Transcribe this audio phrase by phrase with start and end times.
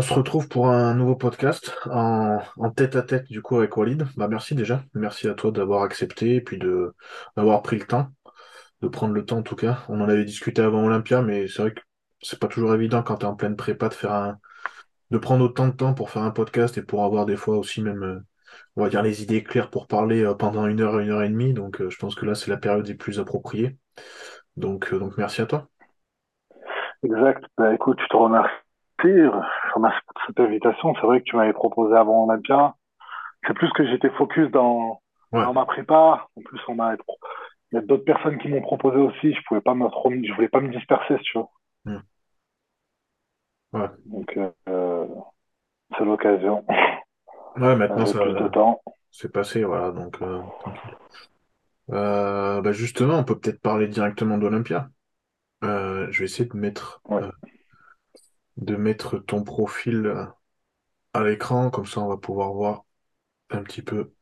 [0.00, 2.40] On se retrouve pour un nouveau podcast en,
[2.74, 4.06] tête à tête du coup avec Walid.
[4.16, 6.58] Bah merci déjà, merci à toi d'avoir accepté et puis
[7.36, 8.08] d'avoir pris le temps,
[8.80, 9.80] de prendre le temps en tout cas.
[9.90, 11.82] On en avait discuté avant Olympia, mais c'est vrai que
[12.22, 14.38] c'est pas toujours évident quand tu es en pleine prépa de faire un
[15.10, 17.82] de prendre autant de temps pour faire un podcast et pour avoir des fois aussi
[17.82, 18.20] même euh,
[18.76, 21.28] on va dire les idées claires pour parler euh, pendant une heure, une heure et
[21.28, 21.52] demie.
[21.52, 23.76] Donc euh, je pense que là c'est la période des plus appropriée.
[24.56, 25.68] Donc donc merci à toi.
[27.02, 27.44] Exact.
[27.58, 28.50] Bah, écoute, je te remercie.
[29.74, 30.94] Remercie pour cette invitation.
[30.94, 32.74] C'est vrai que tu m'avais proposé avant Olympia.
[33.46, 35.00] C'est plus que j'étais focus dans,
[35.32, 36.28] Ouais, dans ma prépa.
[36.36, 39.32] En plus, on a, il y a d'autres personnes qui m'ont proposé aussi.
[39.32, 41.50] Je pouvais pas me je voulais pas me disperser, si tu vois.
[41.84, 42.00] Hmm.
[43.72, 43.88] ouais.
[44.06, 44.38] Donc,
[44.68, 45.06] euh,
[45.96, 46.64] c'est l'occasion.
[47.56, 48.20] Ouais, maintenant ça
[49.12, 50.96] c'est passé, voilà, donc euh, tranquille.
[51.90, 54.88] Euh, bah justement, on peut peut-être parler directement d'Olympia.
[55.64, 57.20] Euh, je vais essayer de mettre, Ouais.
[58.60, 60.26] De mettre ton profil euh,
[61.14, 62.84] à l'écran, comme ça on va pouvoir voir
[63.50, 64.14] un petit peu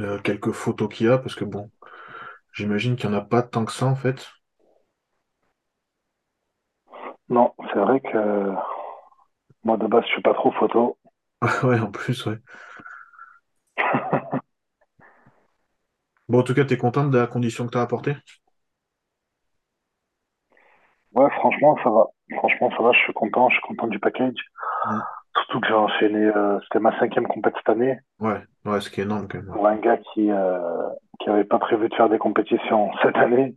[0.00, 1.70] euh, quelques photos qu'il y a, parce que bon,
[2.52, 4.26] j'imagine qu'il n'y en a pas tant que ça en fait.
[7.28, 8.54] Non, c'est vrai que
[9.64, 10.96] moi, de base, je suis pas trop photo.
[11.64, 12.38] Ouais, en plus, ouais.
[16.28, 18.16] Bon, en tout cas, t'es contente de la condition que t'as apportée?
[21.14, 22.06] Ouais, franchement, ça va.
[22.36, 22.92] Franchement, ça va.
[22.92, 23.48] Je suis content.
[23.48, 24.34] Je suis content du package.
[25.34, 27.98] Surtout que j'ai enchaîné, euh, c'était ma cinquième compète cette année.
[28.20, 29.52] Ouais, ouais, ce qui est énorme quand même.
[29.52, 30.88] pour un gars qui euh,
[31.20, 33.54] qui avait pas prévu de faire des compétitions cette année.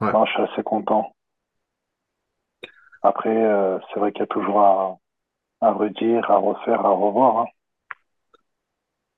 [0.00, 1.12] Ouais, Non, je suis assez content.
[3.02, 4.96] Après, euh, c'est vrai qu'il y a toujours à,
[5.62, 7.38] à redire, à refaire, à revoir.
[7.38, 7.46] hein.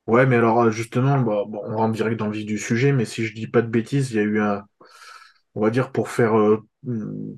[0.07, 3.05] ouais, mais alors justement, bah, bon, on rentre direct dans le vif du sujet, mais
[3.05, 4.65] si je dis pas de bêtises, il y a eu un,
[5.55, 6.63] on va dire pour faire, euh,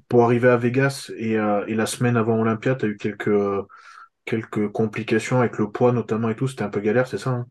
[0.09, 3.31] pour arriver à Vegas et, euh, et la semaine avant Olympia, t'as eu quelques
[4.27, 7.47] quelques complications avec le poids notamment et tout, c'était un peu galère, c'est ça, hein?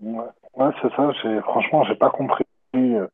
[0.00, 0.24] Ouais,
[0.54, 1.10] ouais, c'est ça.
[1.44, 2.44] Franchement, j'ai pas compris.
[2.76, 3.06] Euh,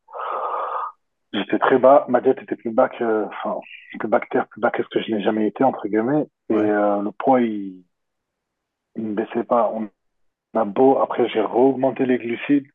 [1.32, 2.04] J'étais très bas.
[2.08, 3.60] Ma diète était plus bas que, enfin,
[3.98, 6.26] plus bas que terre, plus bas que ce que je n'ai jamais été, entre guillemets.
[6.50, 7.84] Et Ouais, euh, le poids, il,
[8.96, 9.70] il ne baissait pas.
[9.72, 9.88] On
[10.58, 12.68] a beau, après, j'ai re-augmenté les glucides.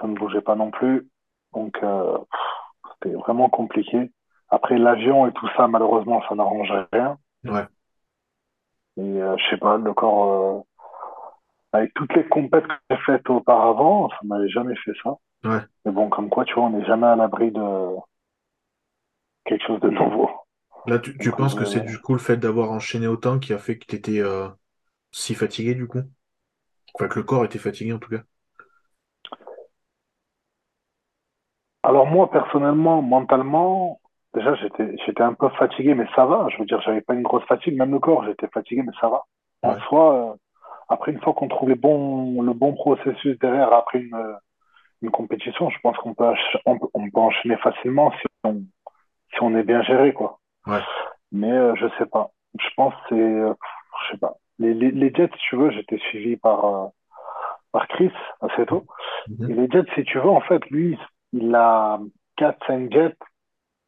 [0.00, 1.08] Ça ne bougeait pas non plus.
[1.54, 1.78] Donc,
[2.94, 4.10] c'était vraiment compliqué.
[4.50, 7.18] Après, l'avion et tout ça, malheureusement, ça n'arrange rien.
[7.44, 7.68] ouais,
[8.98, 10.62] Et euh, je sais pas, le corps, euh,
[11.72, 15.16] avec toutes les compètes que j'ai faites auparavant, ça m'avait jamais fait ça.
[15.44, 15.66] ouais.
[15.86, 17.60] Mais bon, comme quoi, tu vois, on n'est jamais à l'abri de
[19.46, 20.28] quelque chose de nouveau,
[20.86, 23.58] Là, tu, tu penses que c'est du coup le fait d'avoir enchaîné autant qui a
[23.58, 24.48] fait que t'étais euh,
[25.12, 26.02] si fatigué du coup?
[26.98, 28.24] Enfin, que le corps était fatigué en tout cas.
[31.82, 33.98] Alors moi, personnellement, mentalement,
[34.36, 36.48] déjà, j'étais, j'étais un peu fatigué, mais ça va.
[36.50, 37.76] Je veux dire, j'avais pas une grosse fatigue.
[37.78, 39.24] Même le corps, j'étais fatigué, mais ça va.
[39.62, 40.36] En Ouais, soi, euh,
[40.88, 44.34] après, une fois qu'on trouve les bons, le bon processus derrière, après une, euh,
[45.02, 46.26] une compétition, je pense qu'on peut,
[46.66, 48.62] on peut, on peut enchaîner facilement si on,
[49.34, 50.40] si on est bien géré, quoi.
[50.66, 50.86] ouais,
[51.32, 52.30] Mais euh, je sais pas.
[52.60, 53.54] Je pense que c'est, euh,
[54.06, 54.36] je sais pas.
[54.58, 56.90] Les, les, les Jets, si tu veux, j'étais suivi par,
[57.72, 58.86] par Chris assez tôt.
[59.48, 59.54] Et Mhm.
[59.54, 60.98] les Jets, si tu veux, en fait, lui,
[61.32, 62.00] il a
[62.36, 63.16] quatre cinq Jets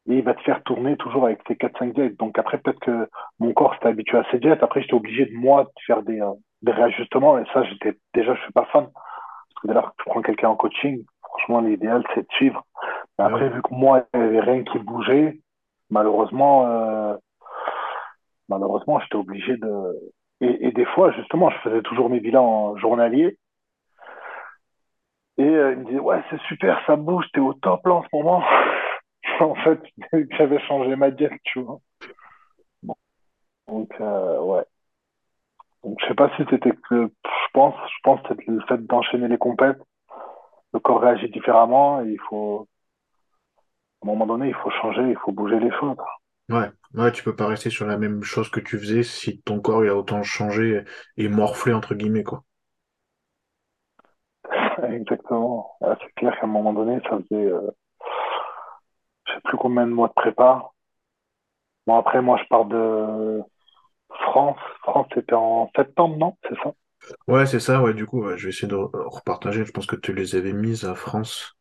[0.08, 2.16] et il va te faire tourner toujours avec tes quatre cinq Jets.
[2.18, 3.08] Donc après, peut-être que
[3.38, 4.62] mon corps s'était habitué à ces Jets.
[4.62, 6.32] Après, j'étais obligé de moi de faire des, euh,
[6.62, 7.38] des réajustements.
[7.38, 8.84] Et ça, j'étais déjà, je suis pas fan.
[8.84, 12.64] Parce que dès lors que tu prends quelqu'un en coaching, franchement, l'idéal, c'est de suivre.
[13.18, 15.40] Mais après, vu que moi, il n'y avait rien qui bougeait,
[15.90, 17.16] malheureusement, euh,
[18.48, 19.94] malheureusement, j'étais obligé de.
[20.40, 23.36] Et, et des fois, justement, je faisais toujours mes bilans journaliers.
[25.36, 28.02] Et euh, il me disait, ouais, c'est super, ça bouge, t'es au top là en
[28.02, 28.42] ce moment.
[29.40, 29.80] En fait,
[30.36, 31.80] j'avais changé ma diète, tu vois.
[32.82, 32.96] Bon,
[33.68, 34.64] donc, euh, ouais.
[35.82, 39.26] Donc, je sais pas si c'était que, je pense, je pense que le fait d'enchaîner
[39.28, 39.78] les compètes.
[40.74, 42.68] Le corps réagit différemment et il faut,
[44.02, 45.96] à un moment donné, il faut changer, il faut bouger les choses.
[46.50, 49.60] Ouais, ouais, tu peux pas rester sur la même chose que tu faisais si ton
[49.60, 50.82] corps il a autant changé
[51.16, 52.44] et morflé entre guillemets quoi.
[54.92, 55.76] Exactement.
[55.80, 57.70] Ouais, c'est clair qu'à un moment donné, ça faisait, euh,
[59.38, 60.72] sais plus combien de mois de prépa.
[61.86, 63.42] Bon, après, moi, je pars de
[64.10, 64.58] France.
[64.82, 66.36] France, c'était en septembre, non?
[66.48, 66.74] C'est ça?
[67.28, 69.64] Ouais, c'est ça, ouais, du coup, ouais, je vais essayer de re- repartager.
[69.64, 71.56] Je pense que tu les avais mises à France.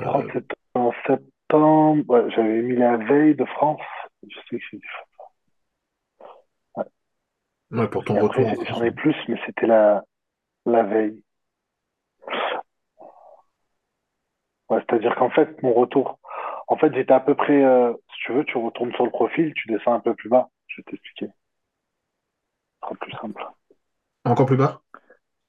[0.00, 2.04] France, Euh, c'était en septembre.
[2.08, 3.80] Ouais, j'avais mis la veille de France.
[4.28, 4.86] Je sais que j'ai dû-
[6.76, 6.84] ouais.
[7.72, 10.04] ouais, pour ton Et retour j'en ai plus, mais c'était la,
[10.66, 11.22] la veille.
[14.68, 16.18] Ouais, c'est-à-dire qu'en fait, mon retour,
[16.72, 19.52] en fait, j'étais à peu près, euh, si tu veux, tu retournes sur le profil,
[19.54, 20.48] tu descends un peu plus bas.
[20.68, 21.26] Je vais t'expliquer.
[21.26, 23.46] Ce sera plus simple.
[24.24, 24.80] Encore plus bas?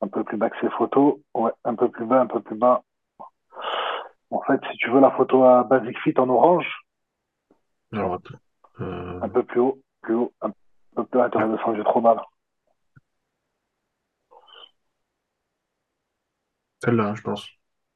[0.01, 1.15] Un peu plus bas que ces photos.
[1.33, 2.83] Ouais, un peu plus bas, un peu plus bas.
[4.31, 6.67] En fait, si tu veux la photo à Basic Fit en orange,
[7.93, 8.35] Alors, attends.
[8.81, 12.15] Euh, un peu plus haut, plus haut, un peu plus haut, t'aurais descendu trop bas
[12.15, 12.25] là.
[16.83, 17.47] celle-là, hein, je pense.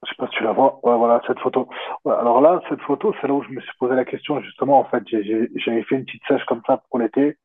[0.08, 0.80] Je sais pas si tu la vois.
[0.84, 1.68] Ouais, voilà, cette photo.
[2.06, 4.80] Ouais, alors là, cette photo, c'est là où je me suis posé la question, justement.
[4.80, 7.38] En fait, j'avais fait une petite sèche comme ça pour l'été.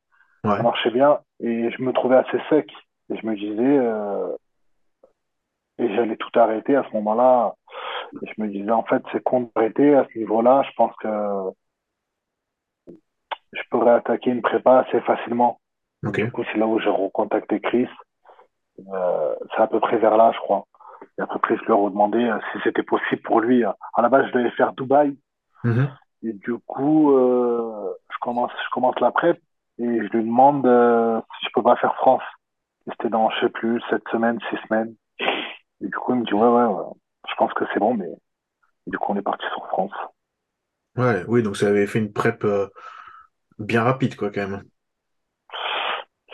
[0.45, 0.63] Ça Ouais.
[0.63, 1.19] marchait bien.
[1.41, 2.71] Et je me trouvais assez sec.
[3.11, 4.29] Et je me disais, euh,
[5.79, 7.55] et j'allais tout arrêter à ce moment-là.
[8.23, 10.63] Et je me disais, en fait, c'est con d'arrêter à ce niveau-là.
[10.63, 11.09] Je pense que
[13.53, 15.59] je pourrais attaquer une prépa assez facilement.
[16.07, 16.17] Ok.
[16.21, 17.89] Du coup, c'est là où j'ai recontacté Chris.
[18.93, 20.65] Euh, c'est à peu près vers là, je crois.
[21.19, 23.65] Et après, Chris lui a redemandé euh, si c'était possible pour lui.
[23.65, 25.17] À la base, je devais faire Dubaï.
[25.65, 25.89] Mhm.
[26.25, 29.39] Et du coup, euh, je commence, je commence la prep
[29.79, 32.23] et je lui demande euh, si je peux pas faire France.
[32.87, 34.95] Et C'était dans, je sais plus, sept semaines, six semaines.
[35.81, 36.93] Et du coup, il me dit, ouais, ouais, ouais.
[37.29, 38.09] Je pense que c'est bon, mais
[38.87, 39.93] et du coup, on est parti sur France.
[40.97, 42.69] Ouais, oui, donc ça avait fait une prep euh,
[43.59, 44.63] bien rapide, quoi, quand même.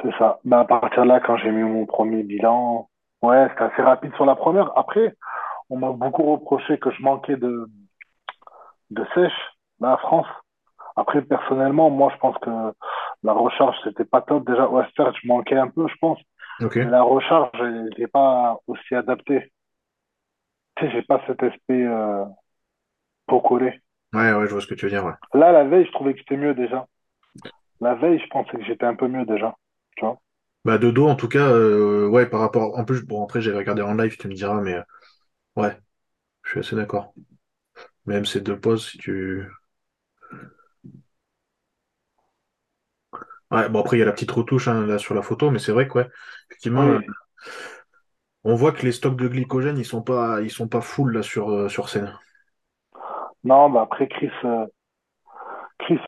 [0.03, 0.41] C'est ça.
[0.45, 2.89] Ben, à partir de là, quand j'ai mis mon premier bilan,
[3.23, 4.77] ouais, c'était assez rapide sur la première.
[4.77, 5.15] Après,
[5.71, 7.67] on m'a beaucoup reproché que je manquais de,
[8.91, 9.33] de sèche,
[9.83, 10.27] à France.
[10.97, 12.51] Après, personnellement, moi, je pense que
[13.23, 14.47] la recharge, c'était pas top.
[14.47, 16.19] Déjà, ouais, certes, je manquais un peu, je pense.
[16.61, 16.77] Ok.
[16.77, 19.53] Mais la recharge, elle n'est pas aussi adaptée.
[20.77, 22.25] Tu sais, j'ai pas cet aspect euh,
[23.27, 23.81] peau collée.
[24.13, 25.13] Ouais, ouais, je vois ce que tu veux dire, ouais.
[25.35, 26.87] Là, la veille, je trouvais que c'était mieux déjà.
[27.81, 29.55] La veille, je pensais que j'étais un peu mieux déjà.
[29.97, 30.19] Tu vois?
[30.65, 32.77] Bah, de dos, en tout cas, euh, ouais, par rapport.
[32.79, 34.83] En plus, bon, après, j'ai regardé en live, tu me diras, mais euh,
[35.57, 35.79] ouais,
[36.45, 37.15] je suis assez d'accord.
[38.07, 39.47] Même ces deux poses, si tu.
[43.51, 45.59] Ouais, bon, après, il y a la petite retouche, hein, là, sur la photo, mais
[45.59, 46.09] c'est vrai que, ouais,
[46.51, 47.01] effectivement, euh,
[48.43, 51.23] on voit que les stocks de glycogène, ils sont pas, ils sont pas full, là,
[51.23, 52.13] sur, euh, sur scène.
[53.45, 54.67] Non, bah après, Chris, euh,
[55.79, 56.01] Chris,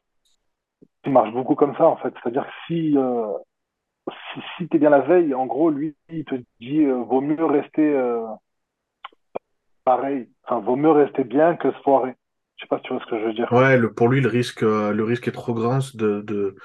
[1.05, 2.13] il marche beaucoup comme ça, en fait.
[2.23, 3.33] C'est-à-dire que si, euh,
[4.09, 7.21] si, si tu es bien la veille, en gros, lui, il te dit, euh, vaut
[7.21, 8.27] mieux rester euh,
[9.85, 10.31] pareil.
[10.45, 12.17] Enfin, vaut mieux rester bien que se foirer.
[12.57, 13.53] Je sais pas si tu vois ce que je veux dire.
[13.53, 16.57] Ouais, le, pour lui, le risque, euh, le risque est trop grand de,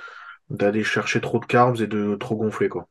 [0.49, 2.87] d'aller chercher trop de carbs et de trop gonfler, quoi.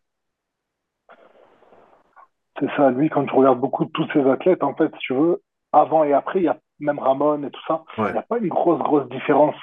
[2.58, 5.42] C'est ça, lui, quand tu regardes beaucoup tous ces athlètes, en fait, si tu veux,
[5.72, 8.22] avant et après, il y a même Ramon et tout ça, il Ouais, n'y a
[8.22, 9.56] pas une grosse, grosse différence,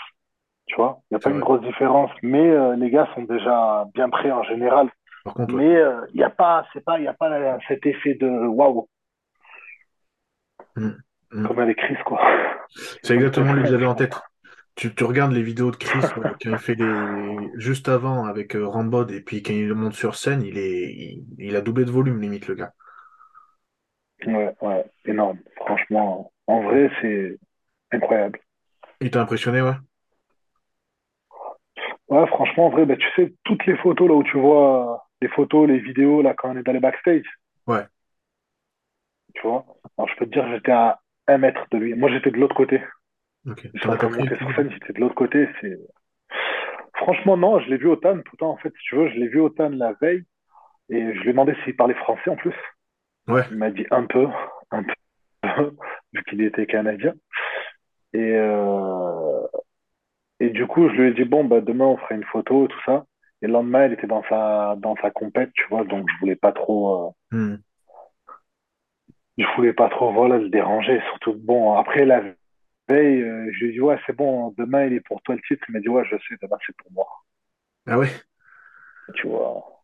[0.71, 0.99] tu vois.
[1.11, 4.31] Il n'y a pas une grosse différence, mais euh, les gars sont déjà bien prêts
[4.31, 4.89] en général.
[5.23, 5.63] Par contre, ouais.
[5.63, 7.29] Mais euh, il n'y a pas, c'est pas, il y a pas
[7.67, 8.87] cet effet de waouh,
[10.77, 10.97] Mm,
[11.33, 11.47] mm.
[11.47, 12.21] comme avec Chris, quoi.
[13.03, 14.15] C'est exactement lui que j'avais en tête.
[14.75, 18.55] Tu, tu regardes les vidéos de Chris euh, quand il fait les juste avant avec
[18.55, 21.85] euh, Rambod et puis quand il monte sur scène, il est il, il a doublé
[21.85, 22.73] de volume limite le gars.
[24.25, 25.39] Ouais, ouais, énorme.
[25.57, 27.37] Franchement, en vrai, c'est
[27.91, 28.39] incroyable.
[29.01, 29.75] Il t'a impressionné, ouais?
[32.11, 35.29] Ouais, franchement, en vrai, bah, tu sais, toutes les photos là où tu vois les
[35.29, 37.25] photos, les vidéos là quand on est dans les backstage,
[37.67, 37.87] Ouais,
[39.33, 39.65] tu vois?
[39.97, 41.93] Alors, je peux te dire, j'étais à un mètre de lui.
[41.93, 42.81] Moi, j'étais de l'autre côté.
[43.45, 43.67] ok.
[43.73, 44.99] Je suis T'en en as train pas de pris monter une sur scène, j'étais de
[45.01, 45.47] l'autre côté.
[45.61, 45.77] C'est
[46.95, 48.19] franchement non, je l'ai vu au TAN.
[48.25, 50.23] Pourtant, en fait, si tu veux, je l'ai vu au TAN la veille
[50.89, 52.55] et je lui ai demandé s'il parlait français en plus.
[53.27, 54.27] Ouais, Il m'a dit un peu,
[54.71, 54.93] un peu,
[56.13, 57.13] vu qu'il était canadien.
[58.13, 59.41] Et euh,
[60.41, 62.81] et du coup, je lui ai dit bon, bah demain on fera une photo, tout
[62.85, 63.05] ça.
[63.41, 65.83] Et le lendemain, elle était dans sa dans sa compète, tu vois.
[65.85, 67.55] Donc je voulais pas trop, euh, Hmm.
[69.37, 71.01] je voulais pas trop, voilà, le déranger.
[71.09, 72.21] Surtout bon, après la
[72.89, 75.41] veille, euh, je lui ai dit ouais, c'est bon, demain il est pour toi le
[75.47, 75.63] titre.
[75.69, 77.07] Il m'a dit ouais, je sais, demain c'est pour moi.
[77.85, 78.09] Ah ouais?
[79.15, 79.83] Tu vois.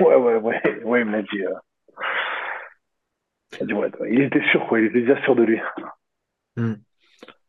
[0.00, 1.44] Ouais, ouais, ouais, ouais, il dit.
[1.44, 1.54] euh,
[3.52, 4.12] il m'a dit, ouais, ouais.
[4.12, 5.60] il était sûr, quoi, il était déjà sûr de lui.
[6.56, 6.87] Hmm.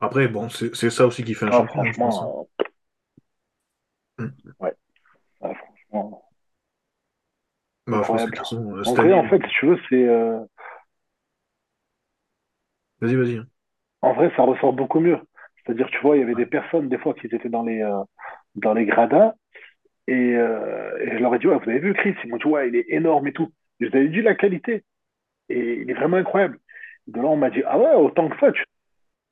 [0.02, 2.22] Après, bon, c'est ça aussi qui fait un Ah, champion, hein, je pense.
[2.22, 2.48] franchement,
[4.18, 4.34] Hmm.
[4.62, 4.74] euh, ouais,
[5.42, 6.26] ah, franchement,
[7.88, 8.38] Bah, incroyable.
[8.38, 10.40] façon, euh, En vrai, en fait, si tu veux, c'est, euh,
[13.02, 13.40] Vas-y, vas-y.
[14.02, 15.20] en vrai, ça ressort beaucoup mieux.
[15.66, 18.04] C'est-à-dire, tu vois, il y avait des personnes, des fois, qui étaient dans les, euh,
[18.56, 19.34] dans les gradins,
[20.08, 22.16] et, euh, et je leur ai dit, ouais, vous avez vu Chris?
[22.26, 23.52] Ils m'ont dit, ouais, il est énorme et tout.
[23.80, 24.84] Je leur ai dit la qualité,
[25.50, 26.60] et il est vraiment incroyable.
[27.08, 28.64] De là, on m'a dit, ah ouais, autant que ça, tu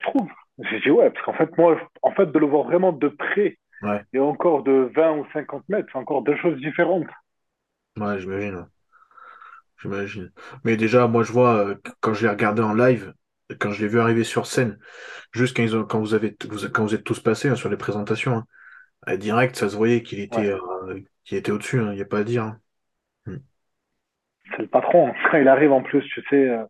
[0.00, 0.30] trouves?
[0.60, 3.58] J'ai dit, ouais, parce qu'en fait, moi, en fait, de le voir vraiment de près,
[3.82, 7.08] Ouais, et encore de 20 ou 50 mètres, c'est encore deux choses différentes.
[7.96, 8.68] ouais, j'imagine.
[9.80, 10.32] J'imagine.
[10.64, 13.14] Mais déjà, moi, je vois, euh, quand je l'ai regardé en live,
[13.60, 14.78] quand je l'ai vu arriver sur scène,
[15.32, 17.68] juste quand, ils ont, quand, vous avez, vous- quand vous êtes tous passés hein, sur
[17.70, 18.46] les présentations, hein,
[19.06, 21.00] À direct, ça se voyait qu'il était, Ouais, euh,
[21.30, 22.44] était au-dessus, il n'y a pas à dire.
[22.44, 22.60] hein.
[23.26, 23.36] Mm.
[24.50, 25.12] c'est le patron.
[25.30, 26.64] Quand il arrive en plus, tu sais, euh,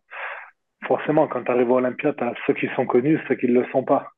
[0.89, 3.61] forcément, quand tu arrives à Olympia, tu as ceux qui sont connus, ceux qui ne
[3.61, 4.11] le sont pas.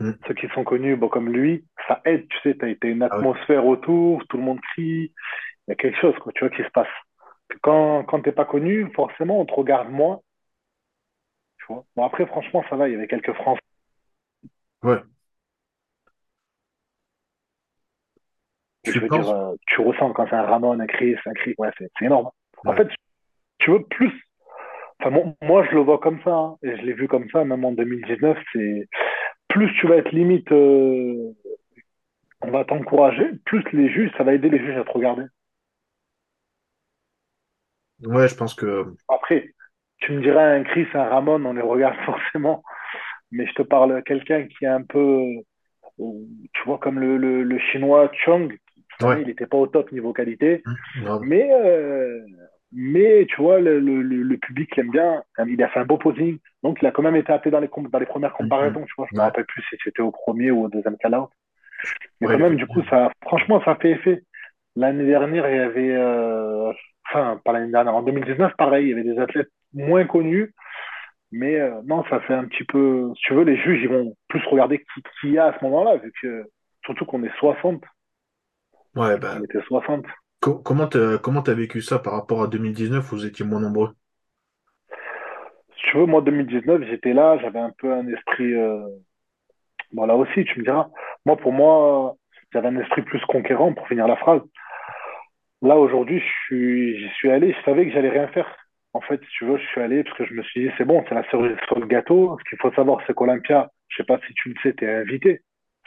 [0.00, 0.12] Mm.
[0.26, 3.06] Ceux qui sont connus, bon, comme lui, ça aide, tu sais, tu as, une Ah
[3.06, 3.16] ouais.
[3.16, 5.12] atmosphère autour, tout le monde crie,
[5.66, 6.94] il y a quelque chose, quoi, tu vois, qui se passe.
[7.62, 10.20] Quand, quand t'es pas connu, forcément, on te regarde moins,
[11.56, 11.84] tu vois.
[11.96, 13.62] Bon, après, franchement, ça va, il y avait quelques Français.
[14.82, 15.02] Ouais.
[18.84, 19.30] Je Tu veux dire, penses?
[19.30, 22.28] euh, tu ressens quand c'est un Ramon, un Chris, un Chris, ouais, c'est énorme.
[22.66, 22.88] En fait,
[23.58, 24.27] tu veux plus.
[25.00, 27.64] Enfin, moi, je le vois comme ça, hein, et je l'ai vu comme ça, même
[27.64, 28.88] en 2019, c'est
[29.48, 31.32] plus tu vas être limite, euh,
[32.40, 35.22] on va t'encourager, plus les juges, ça va aider les juges à te regarder.
[38.04, 38.94] Ouais, je pense que.
[39.08, 39.52] Après,
[39.98, 42.62] tu me diras un Chris, un Ramon, on les regarde forcément,
[43.30, 45.24] mais je te parle quelqu'un qui est un peu,
[46.00, 46.04] euh,
[46.54, 48.56] tu vois, comme le, le, le chinois Chong,
[49.02, 49.22] Ouais.
[49.22, 50.74] il n'était pas au top niveau qualité, Mm.
[51.02, 51.22] Grave.
[51.22, 52.20] mais, euh,
[52.72, 56.38] mais tu vois, le, le, le public l'aime bien, il a fait un beau posing,
[56.62, 58.48] donc il a quand même été appelé dans les, dans les premières mm.
[58.48, 59.24] comparaisons, tu vois, je me Ouais.
[59.24, 61.30] rappelle plus si c'était au premier ou au deuxième call-out,
[62.20, 64.22] mais Ouais, quand a même, du coup, ça, franchement, ça fait effet.
[64.76, 66.72] L'année dernière, il y avait, euh,
[67.08, 70.54] enfin, pas l'année dernière, en 2019, pareil, il y avait des athlètes moins connus,
[71.32, 74.14] mais euh, non, ça fait un petit peu, si tu veux, les juges, ils vont
[74.28, 76.44] plus regarder qui, qui y a à ce moment-là, vu que,
[76.84, 77.82] surtout qu'on est 60,
[78.94, 80.04] Ouais, on bah, était 60.
[80.40, 83.60] Co- comment t'as, comment t'as vécu ça par rapport à 2019 où vous étiez moins
[83.60, 83.94] nombreux?
[85.76, 88.86] Si tu veux, moi, 2019, j'étais là, j'avais un peu un esprit, euh,
[89.92, 90.88] bon, là aussi, tu me diras,
[91.24, 92.16] moi, pour moi,
[92.52, 94.42] j'avais un esprit plus conquérant, pour finir la phrase.
[95.62, 98.48] Là, aujourd'hui, je suis, j'y suis allé, je savais que j'allais rien faire.
[98.92, 100.84] En fait, si tu veux, je suis allé parce que je me suis dit, c'est
[100.84, 102.36] bon, c'est la cerise sur le gâteau.
[102.38, 105.40] Ce qu'il faut savoir, c'est qu'Olympia, je sais pas si tu le sais, t'es invité.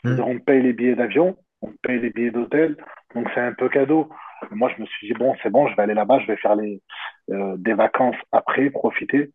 [0.04, 0.16] Mm.
[0.16, 2.76] C'est-à-dire, on te paye les billets d'avion, on te paye les billets d'hôtel,
[3.16, 4.10] donc c'est un peu cadeau.
[4.52, 6.56] Moi, je me suis dit, bon, c'est bon, je vais aller là-bas, je vais faire
[6.56, 6.82] les,
[7.30, 9.32] euh, des vacances après, profiter.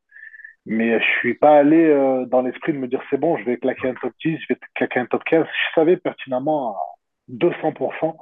[0.67, 3.57] Mais je suis pas allé euh, dans l'esprit de me dire, c'est bon, je vais
[3.57, 5.47] claquer un top 10, je vais claquer un top 15.
[5.47, 6.77] Je savais pertinemment à
[7.29, 8.17] 200%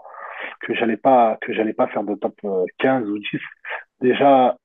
[0.60, 3.26] que j'allais pas que j'allais pas faire de top euh, 15 ou 10.
[4.00, 4.56] Déjà,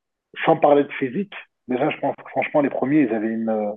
[0.44, 1.32] sans parler de physique,
[1.68, 3.72] déjà je pense que franchement les premiers ils avaient une euh,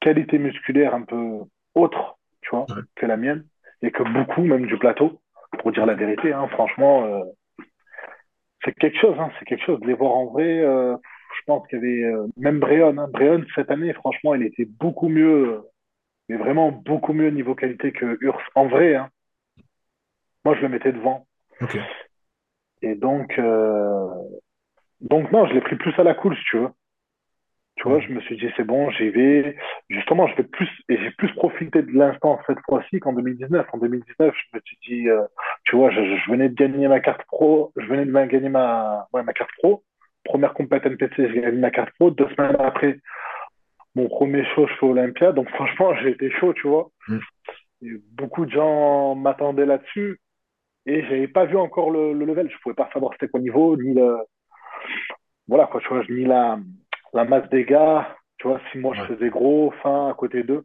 [0.00, 1.40] qualité musculaire un peu
[1.74, 2.82] autre, tu vois, Ouais.
[2.96, 3.44] que la mienne
[3.82, 5.20] et que beaucoup même du plateau,
[5.58, 7.22] pour dire la vérité, hein, franchement euh,
[8.64, 10.60] c'est quelque chose, hein, c'est quelque chose de les voir en vrai.
[10.60, 10.96] euh,
[11.38, 14.64] je pense qu'il y avait euh, même Bréon, hein, Bréon cette année franchement il était
[14.64, 15.60] beaucoup mieux, euh,
[16.28, 18.96] mais vraiment beaucoup mieux niveau qualité que Urs en vrai.
[18.96, 19.08] Hein.
[20.44, 21.26] Moi je le mettais devant.
[21.60, 21.78] Ok.
[22.82, 24.08] Et donc, euh,
[25.00, 26.68] donc non, je l'ai pris plus à la cool, si tu veux.
[27.80, 29.56] Tu vois, je me suis dit, c'est bon, j'y vais.
[29.88, 33.66] Justement, je vais plus, et j'ai plus profité de l'instant cette fois-ci qu'en 2019.
[33.72, 35.22] En 2019, je me suis dit, euh,
[35.64, 39.08] tu vois, je, je venais de gagner ma carte pro, je venais de gagner ma,
[39.14, 39.82] ouais, ma carte pro.
[40.24, 42.10] Première compète NPC, j'ai gagné ma carte pro.
[42.10, 42.98] Deux semaines après,
[43.94, 45.32] mon premier show, je fais Olympia.
[45.32, 46.90] Donc, franchement, j'ai été chaud, tu vois.
[47.08, 47.18] Mm.
[47.82, 50.20] Et beaucoup de gens m'attendaient là-dessus.
[50.84, 52.50] Et j'avais pas vu encore le, le level.
[52.50, 54.18] Je pouvais pas savoir c'était quoi niveau, ni le,
[55.48, 56.58] voilà, quoi, tu vois, mis la,
[57.14, 60.64] la masse des gars, tu vois, si moi je faisais gros, fin, à côté d'eux.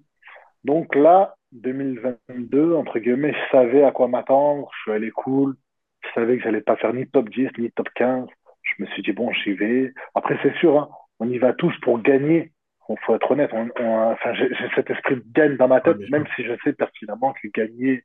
[0.63, 5.55] Donc là, 2022, entre guillemets, je savais à quoi m'attendre, je suis allé cool,
[6.03, 8.27] je savais que j'allais pas faire ni top 10, ni top 15.
[8.63, 9.93] Je me suis dit, bon, j'y vais.
[10.15, 12.51] Après, c'est sûr, hein, on y va tous pour gagner.
[12.89, 15.99] Il faut être honnête, on, on- enfin, j'ai cet esprit de gagne dans ma tête,
[16.09, 18.03] même si je sais pertinemment que gagner,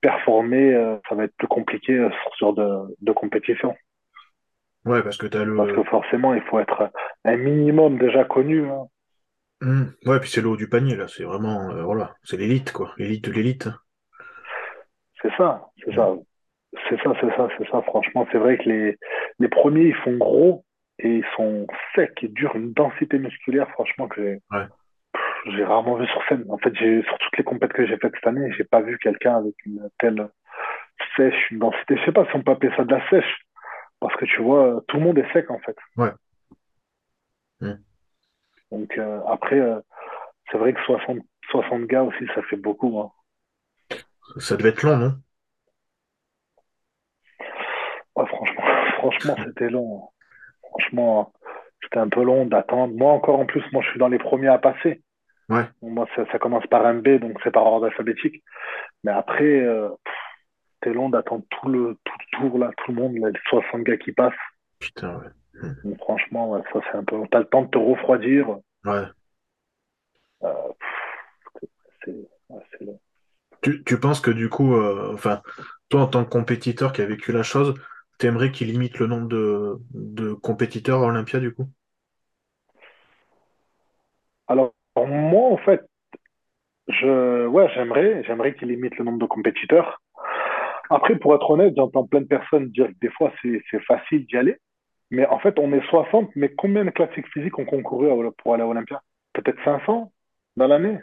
[0.00, 3.74] performer, euh, ça va être plus compliqué euh, sur ce genre de, de compétition.
[4.84, 5.84] Ouais, parce que t'as Parce que le.
[5.84, 6.90] forcément, il faut être
[7.24, 8.68] un minimum déjà connu.
[8.68, 8.86] hein.
[9.62, 9.84] Mm.
[10.06, 11.08] Ouais, puis c'est le haut du panier, là.
[11.08, 11.70] C'est vraiment.
[11.70, 12.14] euh, voilà.
[12.22, 12.92] C'est l'élite, quoi.
[12.98, 13.68] L'élite de l'élite.
[15.22, 16.14] C'est ça, c'est ça.
[16.88, 17.82] C'est ça, c'est ça, c'est ça.
[17.82, 18.98] Franchement, c'est vrai que les,
[19.38, 20.64] les premiers, ils font gros
[20.98, 24.66] et ils sont secs, ils durent une densité musculaire, franchement, que j'ai Ouais.
[25.46, 26.44] j'ai rarement vu sur scène.
[26.48, 28.98] En fait, j'ai sur toutes les compètes que j'ai faites cette année, j'ai pas vu
[28.98, 30.28] quelqu'un avec une telle
[31.16, 31.96] sèche, une densité.
[31.96, 33.46] Je sais pas si on peut appeler ça de la sèche,
[34.04, 35.76] parce que tu vois, tout le monde est sec, en fait.
[35.96, 36.10] Ouais.
[37.60, 37.72] Mm.
[38.70, 39.80] Donc, euh, après, euh,
[40.52, 41.20] c'est vrai que 60,
[41.50, 43.00] 60 gars aussi, ça fait beaucoup.
[43.00, 43.10] hein.
[44.36, 45.14] Ça devait être long, non?
[48.14, 48.62] Ouais, franchement,
[48.98, 50.02] franchement, c'était long.
[50.68, 51.32] Franchement,
[51.82, 52.92] c'était un peu long d'attendre.
[52.94, 55.02] Moi, encore en plus, moi, je suis dans les premiers à passer.
[55.48, 55.64] Ouais.
[55.80, 58.44] Moi, ça, ça commence par un B, donc c'est par ordre alphabétique.
[59.02, 60.13] Mais après, euh, pff,
[60.92, 63.96] long d'attendre tout le, tout le tour, là, tout le monde, là, les 60 gars
[63.96, 64.32] qui passent.
[64.78, 65.28] Putain, ouais.
[65.62, 65.72] Mm.
[65.84, 67.16] Donc, franchement, ouais, ça, c'est un peu.
[67.30, 68.56] T'as le temps de te refroidir.
[68.84, 69.04] Ouais.
[70.42, 70.72] Euh,
[72.04, 72.12] c'est
[72.84, 72.98] le-
[73.62, 75.42] Tu, tu penses que du coup, euh, enfin,
[75.88, 77.74] toi en tant que compétiteur qui a vécu la chose,
[78.18, 81.68] t'aimerais qu'il limite le nombre de, de compétiteurs à Olympia du coup?
[84.48, 85.82] Alors, moi, en fait,
[86.88, 90.00] je, ouais, j'aimerais, j'aimerais qu'ils limitent le nombre de compétiteurs.
[90.90, 94.36] Après, pour être honnête, j'entends plein de personnes dire que des fois, c'est, facile d'y
[94.36, 94.56] aller.
[95.10, 98.62] Mais en fait, on est 60, mais combien de classiques physiques ont concouru pour aller
[98.62, 99.02] à Olympia?
[99.32, 100.12] Peut-être 500
[100.56, 100.98] dans l'année.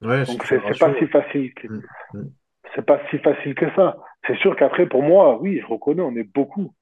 [0.00, 1.82] Ouais, Donc, c'est, pas si facile que, Mm,
[2.14, 2.30] mm.
[2.74, 3.98] c'est pas si facile que ça.
[4.26, 6.72] C'est sûr qu'après, pour moi, oui, je reconnais, on est beaucoup.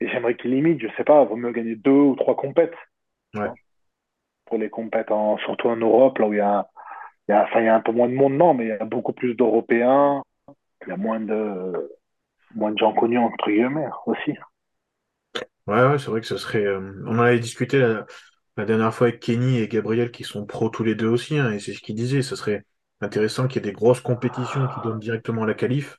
[0.00, 2.76] Et j'aimerais qu'ils limitent, je sais pas, vaut mieux gagner deux ou trois compètes,
[3.34, 3.50] Ouais,
[4.46, 6.66] pour les compètes, en, surtout en Europe, là où il y a,
[7.28, 8.72] il y a, enfin, y a un peu moins de monde, non, mais il y
[8.72, 10.22] a beaucoup plus d'Européens,
[10.86, 11.90] il y a moins de,
[12.54, 14.34] moins de gens connus, entre guillemets, aussi.
[15.66, 16.64] ouais, ouais, c'est vrai que ce serait.
[16.64, 18.06] euh, on en avait discuté la,
[18.56, 21.52] la dernière fois avec Kenny et Gabriel qui sont pros tous les deux aussi, hein,
[21.52, 22.22] et c'est ce qu'ils disaient.
[22.22, 22.64] Ce serait
[23.00, 25.98] intéressant qu'il y ait des grosses compétitions qui donnent directement à la qualif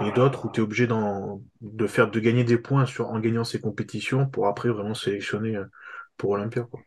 [0.00, 0.88] et d'autres où tu es obligé
[1.62, 5.56] de faire de gagner des points sur, en gagnant ces compétitions pour après vraiment sélectionner
[5.56, 5.66] euh,
[6.18, 6.80] pour Olympia, quoi.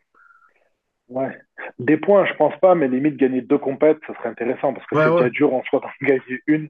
[1.08, 1.38] Ouais.
[1.78, 4.94] Des points, je pense pas, mais limite gagner deux compètes, ce serait intéressant, parce que
[4.94, 5.24] Ouais, c'est ouais.
[5.24, 6.68] déjà dur en soi d'en gagner une.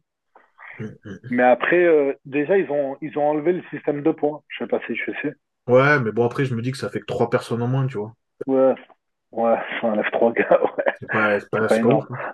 [0.78, 1.30] Mm, mm.
[1.30, 4.42] Mais après, euh, déjà, ils ont, ils ont enlevé le système de points.
[4.48, 5.34] Je sais pas si je sais.
[5.68, 7.86] Ouais, mais bon, après, je me dis que ça fait que trois personnes en moins,
[7.86, 8.14] tu vois.
[8.46, 8.74] Ouais,
[9.32, 10.94] ouais, ça enlève trois gars, ouais.
[11.00, 11.82] C'est pas, c'est C'est c'est.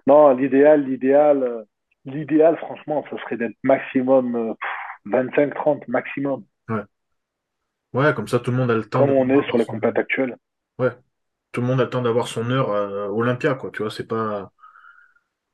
[0.07, 1.65] Non, l'idéal, l'idéal, euh,
[2.05, 4.71] l'idéal, franchement, ce serait d'être maximum euh, pff,
[5.13, 6.85] 25-30 maximum, Ouais.
[7.95, 9.99] Ouais, comme ça, tout le monde a le temps comme on est sur les compètes
[9.99, 10.37] actuelles.
[10.79, 10.91] Ouais,
[11.53, 13.71] tout le monde a le temps d'avoir son heure euh, Olympia, quoi.
[13.73, 14.53] Tu vois, c'est pas,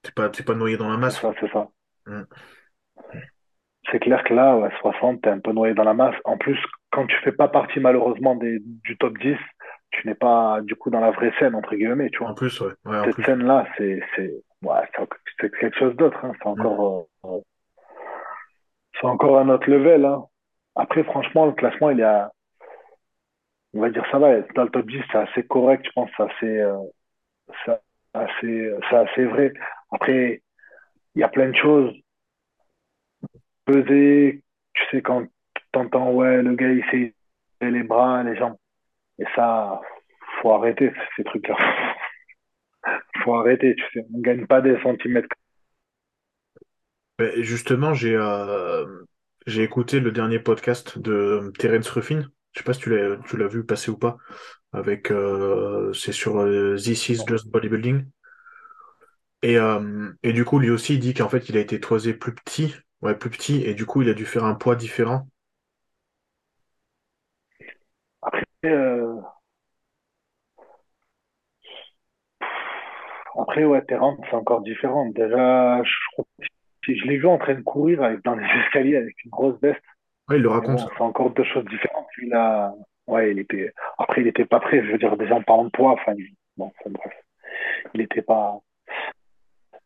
[0.05, 1.37] c'est pas, c'est pas noyé dans la C'est masse, ça, quoi.
[1.41, 1.69] c'est ça.
[2.07, 2.23] Mm.
[3.91, 6.15] C'est clair que là, ouais, 60, t'es un peu noyé dans la masse.
[6.25, 6.59] En plus,
[6.91, 9.37] quand tu fais pas partie malheureusement des, du top 10,
[9.91, 12.35] tu n'es pas du coup dans la vraie scène, entre guillemets, tu En vois.
[12.35, 13.25] plus, ouais, ouais, en Cette plus.
[13.25, 14.81] scène-là, c'est, c'est, ouais,
[15.41, 16.33] c'est quelque chose d'autre, hein.
[16.41, 17.41] C'est encore, euh,
[19.01, 20.25] c'est encore un autre level, hein.
[20.77, 22.31] Après, franchement, le classement, il est à,
[23.75, 26.23] on va dire ça va, dans le top 10, c'est assez correct, je pense, c'est
[26.25, 26.77] assez, euh,
[27.65, 27.73] c'est
[28.15, 29.53] assez, c'est assez vrai.
[29.93, 30.43] Après,
[31.15, 31.93] il y a plein de choses.
[33.73, 34.43] Tu
[34.91, 35.27] sais, quand
[35.73, 37.15] t'entends, ouais, le gars, il s'est
[37.61, 38.57] les bras, les jambes.
[39.19, 39.81] Et ça,
[40.41, 41.57] faut arrêter ces trucs-là.
[43.23, 44.07] Faut arrêter, tu sais.
[44.15, 45.29] On gagne pas des centimètres.
[47.19, 48.87] Ben, justement, j'ai euh,
[49.47, 52.23] j'ai écouté le dernier podcast de Terence Ruffin.
[52.53, 54.17] Je sais pas si tu l'as vu passer ou pas.
[54.73, 57.23] Avec euh, c'est sur euh, This is.
[57.27, 58.07] Just Bodybuilding.
[59.43, 62.15] Et, euh, et du coup, lui aussi, il dit qu'en fait, il a été toisé
[62.15, 65.27] plus petit, ouais, plus petit, et du coup, il a dû faire un poids différent.
[68.23, 69.17] Après, euh,
[73.39, 75.07] après, ouais, Terran, c'est encore différent.
[75.07, 78.97] Déjà, je, crois que je l'ai vu en train de courir avec, dans les escaliers
[78.97, 79.83] avec une grosse veste.
[80.29, 82.07] Ouais, il le raconte bon, c'est encore deux choses différentes.
[82.17, 82.73] Lui, là,
[83.07, 84.85] ouais, il était, après, il était pas prêt.
[84.85, 87.13] Je veux dire, déjà en parlant de poids, enfin, il- bon, bref,
[87.95, 88.61] il était pas,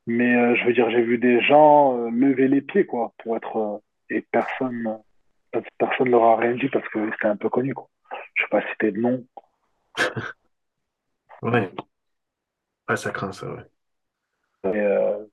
[0.07, 3.37] mais euh, je veux dire, j'ai vu des gens euh, lever les pieds, quoi, pour
[3.37, 3.79] être, euh,
[4.11, 4.99] et personne,
[5.57, 7.89] euh, personne leur a rien dit parce que c'était un peu connu, quoi.
[8.35, 9.25] Je sais pas citer de nom.
[11.43, 11.71] Ouais,
[12.89, 13.63] ouais, ça craint ça, ouais.
[14.65, 15.25] Et, euh,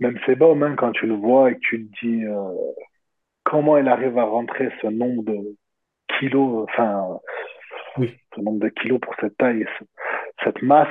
[0.00, 2.52] même c'est bon, hein, quand tu le vois et que tu te dis euh,
[3.44, 5.56] comment il arrive à rentrer ce nombre de
[6.18, 7.18] kilos, enfin,
[7.96, 9.84] Oui, ce nombre de kilos pour cette taille, et ce-
[10.44, 10.88] cette masse,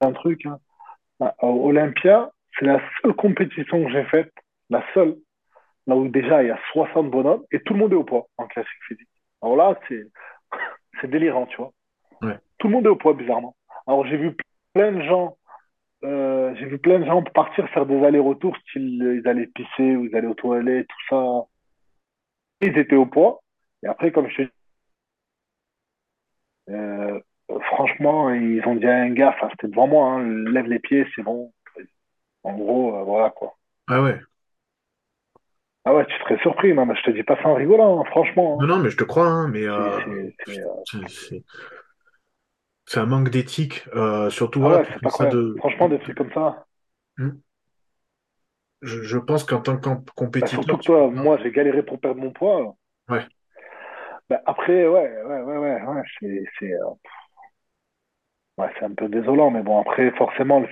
[0.00, 0.44] c'est un truc.
[0.46, 0.58] Hein.
[1.20, 4.32] À Olympia, c'est la seule compétition que j'ai faite,
[4.70, 5.16] la seule,
[5.86, 8.26] là où déjà il y a 60 bonhommes et tout le monde est au poids
[8.38, 9.08] en classique physique.
[9.42, 10.02] Alors là, c'est
[11.00, 11.72] c'est délirant, tu vois.
[12.22, 12.38] ouais.
[12.58, 13.54] Tout le monde est au poids, bizarrement.
[13.86, 14.36] Alors j'ai vu
[14.74, 15.36] plein de gens
[16.04, 20.06] Euh, j'ai vu plein de gens partir faire des allers-retours, euh, ils allaient pisser ou
[20.06, 21.46] ils allaient aux toilettes, tout ça.
[22.62, 23.42] Ils étaient au poids.
[23.82, 24.48] Et après, comme je te dis,
[26.70, 27.20] euh,
[27.86, 31.06] franchement, ils ont dit à un gars, enfin, c'était devant moi, hein, lève les pieds,
[31.16, 31.52] c'est bon.
[32.44, 33.56] En gros, euh, voilà quoi.
[33.88, 34.20] Ah ouais.
[35.84, 38.04] Ah ouais, tu serais surpris, non, mais je te dis pas ça en rigolant, hein,
[38.58, 38.66] Non, franchement.
[38.68, 39.90] non, mais je te crois, hein, mais hein.
[40.04, 40.84] C'est, euh, euh,
[42.86, 43.84] c'est un manque d'éthique.
[44.30, 45.54] surtout, Ah ouais, pas ça de.
[45.58, 46.64] Franchement, des trucs comme ça.
[47.18, 47.40] Hmm.
[48.82, 51.84] Je, je pense qu'en tant que comp- Bah, surtout compétiteur, que toi, moi, j'ai galéré
[51.84, 52.76] pour perdre mon poids.
[53.08, 53.28] Ouais,
[54.28, 56.02] Bah, après, ouais, ouais, ouais, ouais, ouais,
[56.58, 56.70] c'est,
[58.60, 60.68] Ouais, c'est un peu désolant, mais bon, après, forcément, le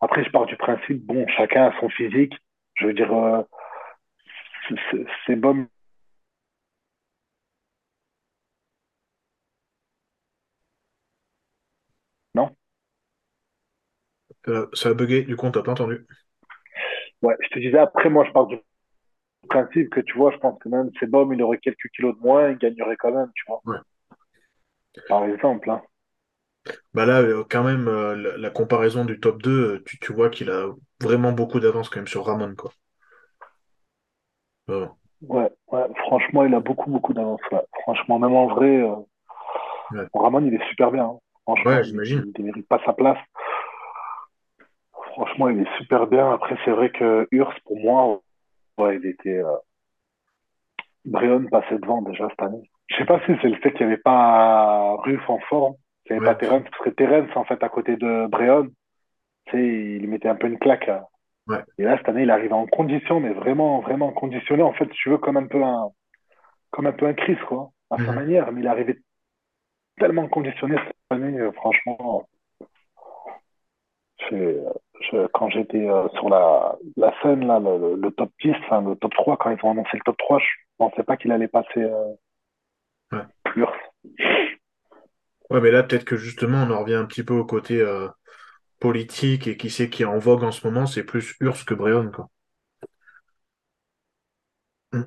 [0.00, 2.34] après, je pars du principe, bon, chacun a son physique.
[2.74, 3.42] Je veux dire, euh,
[5.26, 5.66] c'est bon,
[12.34, 12.56] non?
[14.48, 16.06] Euh, ça a bugué, du coup, on t'a pas entendu.
[17.22, 18.58] Ouais, je te disais, après, moi, je pars du
[19.48, 22.50] principe que, tu vois, je pense que même Sebum, il aurait quelques kilos de moins,
[22.50, 23.62] il gagnerait quand même, tu vois.
[23.66, 23.78] Ouais.
[25.08, 25.82] Par exemple, hein.
[26.94, 30.12] Bah là, euh, quand même, euh, la, la comparaison du top 2, euh, tu, tu
[30.12, 30.66] vois qu'il a
[31.00, 32.72] vraiment beaucoup d'avance quand même sur Ramon, quoi.
[35.20, 37.40] Ouais, ouais, franchement, il a beaucoup, beaucoup d'avance.
[37.52, 37.60] ouais.
[37.82, 38.94] Franchement, même en vrai, euh,
[39.90, 41.04] Ouais, Ramon, il est super bien.
[41.04, 41.18] hein.
[41.44, 42.22] Franchement, Ouais, il, j'imagine.
[42.22, 43.18] il ne mérite pas sa place.
[45.12, 46.30] Franchement, il est super bien.
[46.32, 48.20] Après, c'est vrai que Urs, pour moi,
[48.78, 49.38] ouais, il était.
[49.38, 49.56] Euh,
[51.06, 52.68] Bréon passait devant déjà cette année.
[52.88, 55.74] Je sais pas si c'est le fait qu'il n'y avait pas Ruff en forme,
[56.06, 58.26] qu'il n'y avait pas Terence, parce que Terence, en fait, à côté de
[59.50, 60.88] sais, il mettait un peu une claque.
[60.88, 61.04] hein.
[61.48, 61.64] ouais.
[61.78, 64.62] Et là, cette année, il arrive en condition, mais vraiment, vraiment conditionné.
[64.62, 65.90] En fait, si tu veux, comme un peu un,
[66.70, 68.50] comme un peu un Chris, quoi, à sa manière.
[68.52, 68.98] Mais il est arrivé
[69.98, 72.28] tellement conditionné cette année, euh, franchement.
[75.10, 79.14] je- quand j'étais euh, sur la, la scène, là, le, top 10, enfin, le top
[79.14, 80.46] 3, quand ils ont annoncé le top 3, je
[80.78, 82.14] pensais pas qu'il allait passer euh,
[83.12, 83.22] Ouais.
[83.54, 83.72] Urs.
[85.50, 88.06] Ouais, mais là, peut-être que justement, on en revient un petit peu au côté euh,
[88.80, 91.74] politique et qui c'est qui est en vogue en ce moment, c'est plus Urs que
[91.74, 92.28] Bréon, quoi.
[94.92, 95.02] Mm.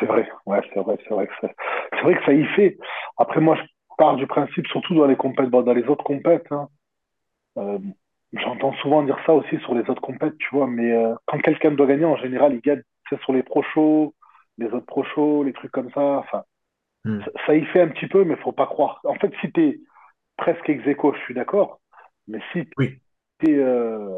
[0.00, 1.54] C'est vrai, ouais, c'est vrai, c'est vrai que c'est
[1.92, 2.78] c'est vrai que ça y fait.
[3.18, 3.62] Après, moi, je
[3.98, 6.68] pars du principe, surtout dans les compètes, bon, dans les autres compètes, hein,
[7.58, 7.78] euh,
[8.34, 11.72] j'entends souvent dire ça aussi sur les autres compètes, tu vois, mais euh, quand quelqu'un
[11.72, 14.14] doit gagner, en général, il gagne, c'est sur les pro shows,
[14.58, 16.00] les autres pro shows, les trucs comme ça.
[16.18, 16.44] Enfin,
[17.06, 17.24] Mm.
[17.24, 19.00] ça, ça y fait un petit peu, mais faut pas croire.
[19.04, 19.80] En fait, si t'es
[20.36, 21.80] presque ex aequo, je suis d'accord,
[22.28, 23.00] mais si Oui,
[23.40, 24.10] t'es euh,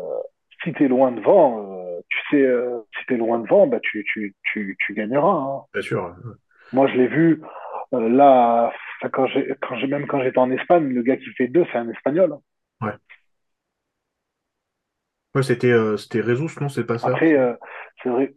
[0.64, 4.76] si loin devant, euh, tu sais, euh, si t'es loin devant, bah tu tu tu
[4.80, 5.30] tu gagneras.
[5.32, 5.62] hein.
[5.72, 6.16] bien sûr.
[6.72, 7.42] Moi, je l'ai vu
[7.94, 8.70] euh, là,
[9.12, 11.78] quand j'ai, quand j'ai, même quand j'étais en Espagne, le gars qui fait deux, c'est
[11.78, 12.32] un Espagnol.
[12.34, 12.40] hein.
[12.80, 12.98] Ouais.
[15.34, 17.10] Ouais, c'était c'était Rezus, non, c'est pas ça?
[17.10, 17.36] Après,
[18.02, 18.34] c'est vrai.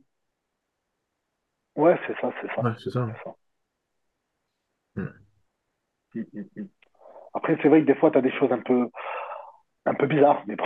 [1.77, 3.07] Ouais, c'est ça, c'est ça, Ouais, c'est ça.
[3.07, 3.33] c'est ça.
[4.97, 5.27] Mm.
[6.15, 6.67] Mm, mm, mm.
[7.35, 8.89] Après, c'est vrai que des fois, tu as des choses un peu,
[9.85, 10.65] un peu bizarres, mais bon,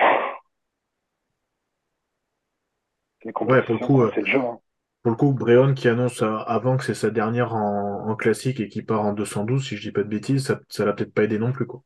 [3.23, 4.39] les Ouais, pour le coup, c'est le jeu.
[4.39, 4.59] hein.
[5.03, 8.59] pour le coup, Bréon qui annonce euh, avant que c'est sa dernière en, en classique
[8.59, 11.13] et qui part en 212, si je dis pas de bêtises, ça, ça l'a peut-être
[11.13, 11.83] pas aidé non plus, quoi.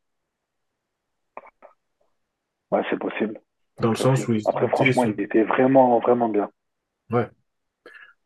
[2.72, 3.42] Ouais, c'est possible,
[3.80, 6.50] Dans le sens où ils, Après, ils franchement, il était vraiment, vraiment bien.
[7.10, 7.30] Ouais.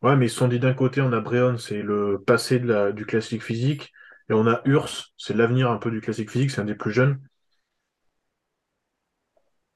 [0.02, 2.66] Ouais, mais ils se sont dit d'un côté, on a Bréon, c'est le passé de
[2.68, 3.92] la, du classique physique,
[4.30, 6.92] et on a Urs, c'est l'avenir un peu du classique physique, c'est un des plus
[6.92, 7.20] jeunes.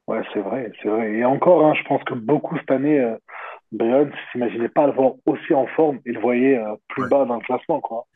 [0.06, 1.12] Ouais, c'est vrai, c'est vrai.
[1.14, 3.16] Et encore, hein, je pense que beaucoup cette année, euh,
[3.72, 7.08] Brian ne s'imaginait pas le voir aussi en forme et le voyait euh, plus Ouais.
[7.08, 8.06] bas dans le classement, quoi.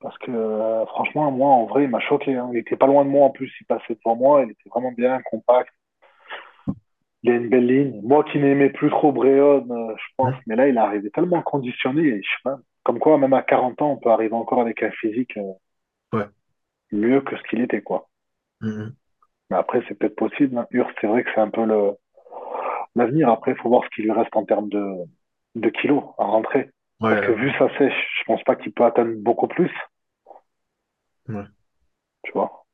[0.00, 2.34] Parce que euh, franchement, moi, en vrai, il m'a choqué.
[2.34, 2.48] hein.
[2.52, 4.92] Il était pas loin de moi en plus, il passait devant moi, il était vraiment
[4.92, 5.70] bien, compact.
[7.22, 8.00] Il a une belle ligne.
[8.02, 11.42] Moi qui n'aimais plus trop Bréon, euh, je pense, mais là, il est arrivé tellement
[11.42, 12.58] conditionné, et je sais pas.
[12.86, 15.52] Comme quoi, même à 40 ans, on peut arriver encore avec un physique euh,
[16.12, 16.28] Ouais.
[16.92, 18.08] mieux que ce qu'il était, quoi.
[18.60, 18.94] Mhm.
[19.50, 20.56] Mais après, c'est peut-être possible.
[20.56, 20.68] Hein.
[20.70, 21.94] Urs, c'est vrai que c'est un peu le
[22.94, 23.28] l'avenir.
[23.28, 24.84] Après, il faut voir ce qu'il lui reste en termes de,
[25.56, 26.70] de kilos à rentrer.
[27.00, 29.70] Parce que vu sa sèche, je pense pas qu'il peut atteindre beaucoup plus,
[31.28, 31.46] ouais.
[32.22, 32.64] tu vois.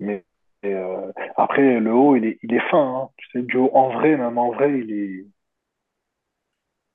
[0.00, 0.24] Mais
[0.66, 3.02] euh, après, le haut, il est, il est fin.
[3.04, 3.10] Hein.
[3.18, 5.26] Tu sais, du haut, en vrai, même en vrai, il est,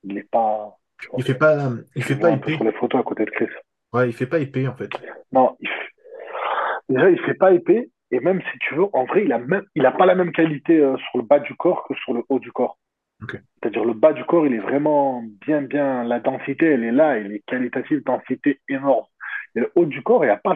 [0.04, 0.79] il est pas.
[1.18, 2.72] Il fait pas, il fait pas peu sur épais.
[2.72, 3.48] les photos à côté de Chris.
[3.94, 4.90] Ouais, il fait pas épais, en fait.
[5.32, 5.94] Non, il fait-
[6.90, 7.90] déjà, il fait pas épais.
[8.12, 10.32] Et même si tu veux, en vrai, il a même, il a pas la même
[10.32, 12.78] qualité euh, sur le bas du corps que sur le haut du corps.
[13.62, 16.04] C'est-à-dire le bas du corps, il est vraiment bien, bien.
[16.06, 19.06] La densité, elle est là, elle est qualitative, densité énorme.
[19.56, 20.56] Et le haut du corps, il n'y a pas.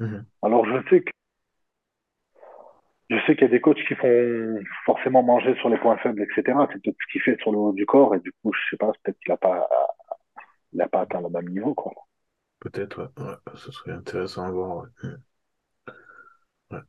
[0.00, 0.24] Mhm.
[0.42, 1.10] Alors je sais que
[3.10, 6.22] je sais qu'il y a des coachs qui font forcément manger sur les points faibles,
[6.22, 6.66] etc.
[6.72, 8.76] C'est peut-être ce qu'il fait sur le haut du corps, et du coup, je sais
[8.76, 9.68] pas, peut-être qu'il n'a pas,
[10.72, 11.92] il a pas atteint le même niveau, quoi.
[12.60, 13.24] Peut-être, ouais.
[13.24, 14.76] Ouais, ce serait intéressant à voir.
[15.02, 15.10] ouais.
[16.70, 16.80] Ouais.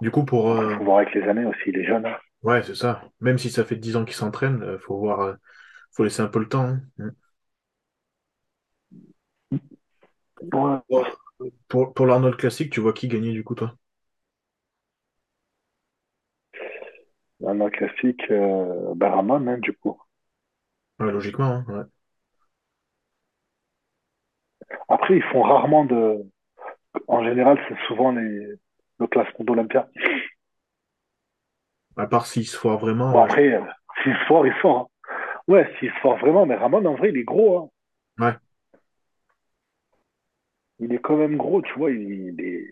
[0.00, 2.06] Du coup, pour, il euh, faut voir avec les années aussi, les jeunes.
[2.06, 2.16] hein.
[2.42, 3.02] Ouais, c'est ça.
[3.20, 5.34] Même si ça fait 10 ans qu'il s'entraîne, euh, faut voir, euh,
[5.92, 6.64] faut laisser un peu le temps.
[6.64, 6.80] hein.
[6.98, 7.10] Mm.
[11.68, 13.74] Pour, pour l'Arnold Classic, tu vois qui gagner du coup, toi?
[17.46, 20.00] Un autre classique, euh, Ramon, du coup.
[21.00, 21.84] Ouais, logiquement, hein, ouais.
[24.88, 26.18] Après, ils font rarement de.
[27.08, 28.46] En général, c'est souvent les...
[28.98, 29.88] le classement d'Olympia.
[31.96, 33.60] À part s'il se foire vraiment, Bon, après, euh,
[34.02, 34.78] s'il se fort, il se fort.
[34.78, 34.86] hein.
[35.48, 37.58] Ouais, s'il se fort vraiment, mais Ramon, en vrai, il est gros.
[37.58, 37.68] Hein.
[38.18, 38.34] Ouais.
[40.80, 41.92] Il est quand même gros, tu vois.
[41.92, 42.66] Il, il est...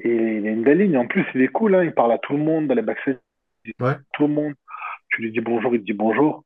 [0.00, 0.98] Et il a une belle ligne.
[0.98, 1.84] En plus, il est cool, hein.
[1.84, 3.18] Il parle à tout le monde dans les backstage.
[3.80, 4.54] Ouais, tout le monde.
[5.10, 6.44] Tu lui dis bonjour, il te dit bonjour.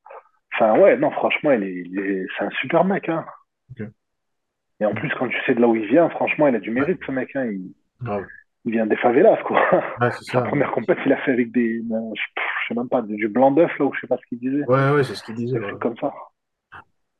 [0.54, 3.24] Enfin, ouais, non, franchement, il est, il est- c'est un super mec, hein.
[4.80, 6.70] Et en plus, quand tu sais de là où il vient, franchement, il a du
[6.70, 7.50] mérite, ce mec, hein.
[8.64, 9.60] Il, vient des favelas, quoi.
[10.00, 10.42] Ouais, c'est Sa ça.
[10.42, 12.22] première compète, il a fait avec des, ben, je,
[12.68, 14.64] sais même pas, du blanc d'œuf, là, ou je sais pas ce qu'il disait.
[14.66, 15.58] Ouais, ouais, c'est ce qu'il disait.
[15.58, 16.12] Des comme ça.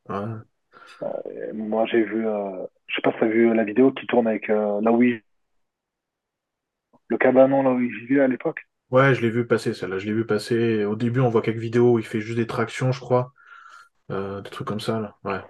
[0.08, 1.08] Ouais.
[1.30, 4.26] Et moi, j'ai vu, euh, je sais pas si t'as vu la vidéo qui tourne
[4.26, 5.22] avec, euh, là où il,
[7.08, 8.66] le cabanon, là où il vivait à l'époque.
[8.90, 9.98] Ouais, je l'ai vu passer, celle-là.
[9.98, 10.84] Je l'ai vu passer.
[10.84, 13.32] Au début, on voit quelques vidéos où il fait juste des tractions, je crois.
[14.10, 15.16] Euh, des trucs comme ça, là.
[15.24, 15.40] Ouais.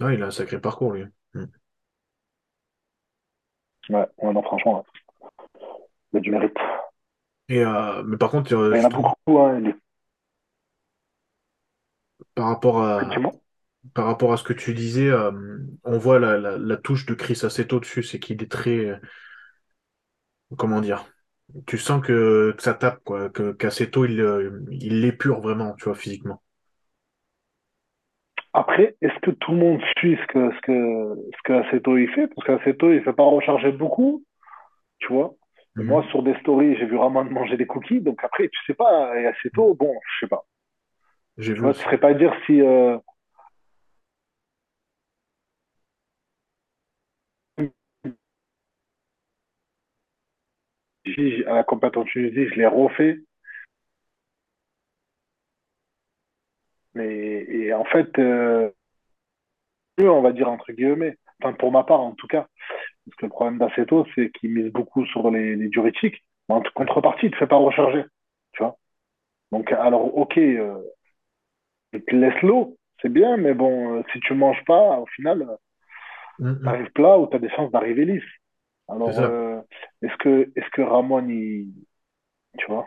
[0.00, 1.04] Ouais, il a un sacré parcours, lui.
[1.34, 1.44] Mm.
[3.90, 4.84] Ouais, ouais, non, franchement,
[6.12, 6.56] il a du mérite.
[7.48, 9.60] Et, euh, mais par contre, euh, Il y en a beaucoup, hein,
[12.34, 13.32] par rapport à, effectivement.
[13.94, 15.32] par rapport à ce que tu disais, euh,
[15.84, 19.00] on voit la, la, la touche de Chris Aceto dessus, c'est qu'il est très,
[20.56, 21.06] comment dire,
[21.66, 23.56] tu sens que, que ça tape, quoi, que
[24.06, 26.42] il, euh, il l'épure vraiment, tu vois, physiquement.
[28.52, 32.08] Après, est-ce que tout le monde suit ce que, ce que, ce que Aceto il
[32.10, 32.28] fait?
[32.28, 34.24] Parce qu'Aceto, il fait pas recharger beaucoup,
[35.00, 35.34] tu vois.
[35.80, 36.10] Et moi, Mhm.
[36.10, 38.00] sur des stories, j'ai vu Ramon manger des cookies.
[38.02, 40.44] Donc après, tu sais pas, et Aceto, bon, je sais pas.
[41.40, 41.84] Tu aussi.
[41.84, 42.98] serais pas dire si, euh,
[51.46, 53.18] à la compétition en Tunisie, je l'ai refait.
[56.94, 58.70] Mais, et en fait, euh,
[59.98, 62.46] on va dire entre guillemets, enfin pour ma part en tout cas,
[63.06, 66.62] parce que le problème d'Aceto, c'est qu'il mise beaucoup sur les, les diurétiques, mais en
[66.74, 68.04] contrepartie, il te fait pas recharger,
[68.52, 68.76] tu vois.
[69.52, 70.78] Donc alors, ok, euh,
[71.92, 75.46] il te laisse l'eau, c'est bien, mais bon, euh, si tu manges pas, au final,
[76.38, 76.68] tu Mhm.
[76.68, 78.22] arrives plat ou tu as des chances d'arriver lisse.
[78.88, 79.60] Alors, euh,
[80.02, 81.72] est-ce que, est-ce que Ramon, il,
[82.58, 82.86] tu vois,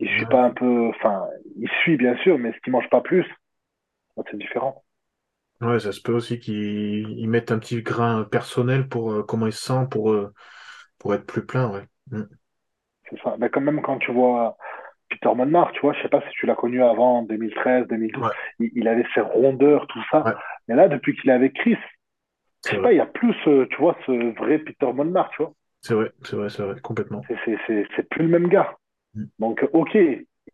[0.00, 2.90] il suit Ouais, pas un peu, enfin, il suit bien sûr, mais est-ce qu'il mange
[2.90, 3.26] pas plus?
[4.30, 4.84] C'est différent.
[5.60, 9.46] Ouais, ça se peut aussi qu'ils ils mettent un petit grain personnel pour euh, comment
[9.46, 10.32] il se sent, pour, euh,
[10.98, 11.86] pour être plus plein, ouais.
[12.10, 12.28] Mhm.
[13.10, 13.36] C'est ça.
[13.38, 14.56] Mais quand même, quand tu vois
[15.10, 18.32] Peter Monmar, tu vois, je sais pas si tu l'as connu avant 2013, 2012, Ouais,
[18.60, 20.26] il, il avait ses rondeurs, tout ça.
[20.26, 20.36] ouais,
[20.68, 21.76] Mais là, depuis qu'il est avec Chris,
[22.66, 22.82] je sais vrai.
[22.82, 25.54] pas, il y a plus, euh, tu vois, ce vrai Peter Monmar, tu vois.
[25.86, 27.22] C'est vrai, c'est vrai, c'est vrai, complètement.
[27.28, 28.74] C'est, plus le même gars.
[29.14, 29.28] Mhm.
[29.38, 29.96] Donc, ok,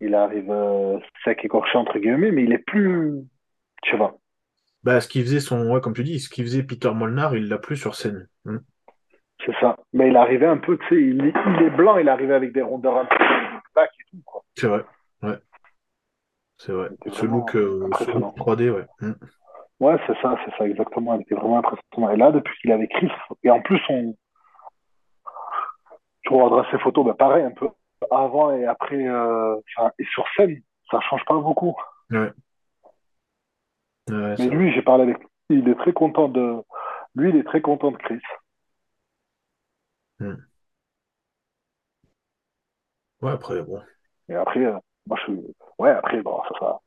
[0.02, 3.14] il arrive euh, sec écorché, entre guillemets, mais il est plus,
[3.82, 4.18] tu vois,
[4.82, 7.48] Bah, ce qui faisait son, ouais, comme tu dis, ce qui faisait Peter Molnar, il
[7.48, 8.28] l'a plus sur scène.
[8.44, 8.60] Mhm.
[9.46, 9.76] c'est ça.
[9.92, 12.52] Mais il arrivait un peu, tu sais, il, est- il est blanc, il arrivait avec
[12.52, 13.16] des rondeurs un peu
[13.74, 14.42] plaques et tout, quoi.
[14.54, 14.84] C'est vrai,
[15.22, 15.38] ouais,
[16.58, 16.90] c'est vrai.
[17.12, 18.34] Ce look, vraiment euh, ce look impressionnant.
[18.36, 18.86] 3D, ouais.
[19.00, 19.16] Mhm.
[19.80, 21.14] Ouais, c'est ça, c'est ça, exactement.
[21.14, 22.10] Il était vraiment impressionnant.
[22.10, 23.10] Et là, depuis qu'il avec Chris,
[23.42, 24.14] et en plus, on,
[26.22, 27.68] tu regarderas photos, bah, pareil, un peu
[28.10, 29.56] avant et après, euh,
[29.98, 31.74] et sur scène, ça change pas beaucoup.
[32.10, 32.32] Ouais,
[34.10, 36.62] ouais, Mais lui, j'ai parlé avec lui, il est très content de,
[37.14, 38.20] lui, il est très content de Chris.
[40.20, 40.46] Mhm.
[43.22, 43.80] Ouais, après, bon.
[44.28, 45.40] Et après, euh, moi, je suis,
[45.78, 46.80] ouais, après, bon, ça, ça.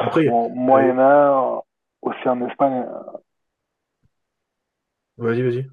[0.00, 1.62] Après, Bon, euh, un,
[2.02, 2.86] aussi en Espagne,
[5.16, 5.70] vas-y, vas-y.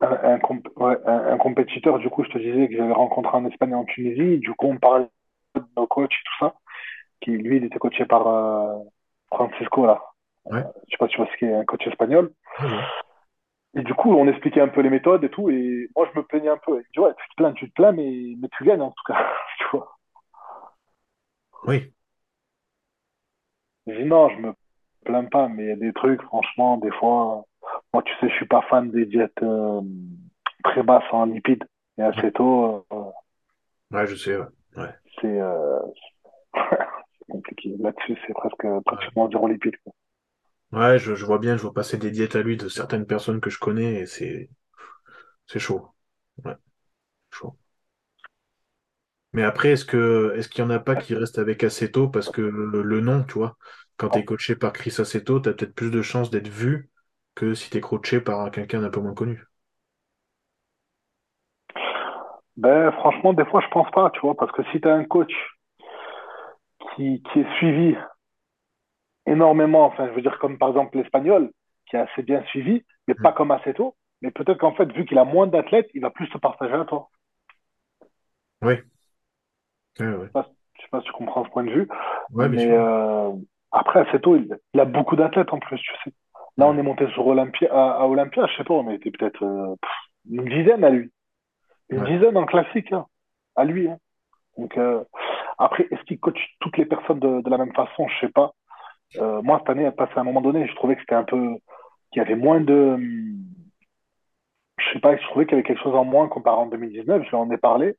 [0.00, 3.36] Un, un, comp- ouais, un, un compétiteur, du coup, je te disais que j'avais rencontré
[3.36, 4.38] en Espagne et en Tunisie.
[4.38, 5.08] Du coup, on parlait
[5.56, 6.54] de nos coachs et tout ça.
[7.20, 8.78] Qui, lui, il était coaché par euh,
[9.28, 10.02] Francisco, là.
[10.44, 12.32] Ouais, Je sais pas si tu vois ce qu'est un coach espagnol.
[12.60, 12.88] ouais, je.
[13.74, 15.48] Et du coup, on expliquait un peu les méthodes et tout.
[15.50, 16.80] Et moi, je me plaignais un peu.
[16.80, 19.04] Il dit, ouais, tu te plains, tu te plains, mais, mais tu gagnes en tout
[19.06, 19.26] cas.
[19.58, 19.98] tu vois.
[21.62, 21.92] Oui,
[23.88, 24.54] Je dis, non, je me
[25.04, 27.44] plains pas, mais il y a des trucs, franchement, des fois.
[27.92, 29.80] Moi, tu sais, je suis pas fan des diètes euh,
[30.64, 31.64] très basses en lipides.
[31.98, 33.10] Et tôt, euh,
[33.90, 34.46] Ouais, je sais, ouais.
[34.76, 35.78] Ouais, c'est euh,
[36.54, 37.76] c'est compliqué.
[37.80, 39.76] Là-dessus, c'est presque pratiquement zéro lipide.
[39.84, 39.92] quoi.
[40.72, 43.40] Ouais, je, je vois bien, je vois passer des diètes à lui de certaines personnes
[43.40, 44.50] que je connais et c'est,
[45.46, 45.88] c'est chaud.
[46.44, 46.56] Ouais,
[47.32, 47.58] chaud.
[49.32, 52.08] Mais après, est-ce que est-ce qu'il y en a pas qui restent avec Aceto?
[52.08, 53.56] Parce que le, le nom, tu vois,
[53.96, 56.90] quand t'es coaché par Chris Aceto, t'as peut-être plus de chances d'être vu
[57.38, 59.42] que si t'es coaché par quelqu'un d'un peu moins connu.
[62.58, 65.04] Ben, franchement, des fois, je pense pas, tu vois, parce que si tu as un
[65.04, 65.32] coach
[66.94, 67.94] qui, qui est suivi
[69.26, 71.52] énormément, enfin, je veux dire, comme par exemple l'espagnol,
[71.88, 73.22] qui est assez bien suivi, mais Mm.
[73.22, 76.26] pas comme Aceto, mais peut-être qu'en fait, vu qu'il a moins d'athlètes, il va plus
[76.28, 77.08] se partager à toi.
[78.62, 78.82] Oui.
[80.34, 80.48] Je sais
[80.78, 81.88] je sais pas si tu comprends ce point de vue,
[82.30, 83.30] Ouais, mais euh,
[83.72, 86.12] après, Aceto, il, il a beaucoup d'athlètes en plus, tu sais.
[86.58, 89.44] Là, on est monté sur Olympia, à, à Olympia, je sais pas, on était peut-être
[89.44, 89.76] euh,
[90.30, 91.10] une dizaine à lui.
[91.90, 92.12] Une Ouais.
[92.18, 93.06] dizaine en classique, hein,
[93.56, 93.88] à lui.
[93.88, 93.98] hein.
[94.58, 95.04] Donc, euh,
[95.58, 98.08] après, est-ce qu'il coach toutes les personnes de, de la même façon?
[98.08, 98.52] Je sais pas.
[99.18, 101.56] Euh, moi, cette année, passé à un moment donné, je trouvais que c'était un peu,
[102.12, 103.44] qu'il y avait moins de, hum,
[104.78, 107.22] je sais pas, je trouvais qu'il y avait quelque chose en moins comparé en 2019.
[107.24, 107.96] Je lui en ai parlé.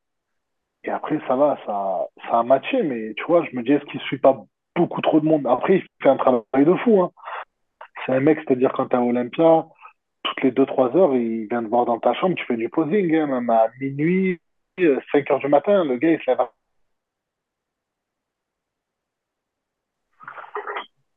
[0.84, 2.84] Et après, ça va, ça, ça a matché.
[2.84, 4.42] Mais tu vois, je me dis, est-ce qu'il suit pas
[4.76, 5.48] beaucoup trop de monde?
[5.48, 7.12] Après, il fait un travail de fou, hein.
[8.06, 9.66] C'est un mec, c'est-à-dire quand t'es à Olympia,
[10.24, 12.70] toutes les deux trois heures, il vient te voir dans ta chambre, tu fais du
[12.70, 14.40] posing, hein, même à minuit,
[14.80, 16.40] euh, 5 heures du matin, le gars, il se lève.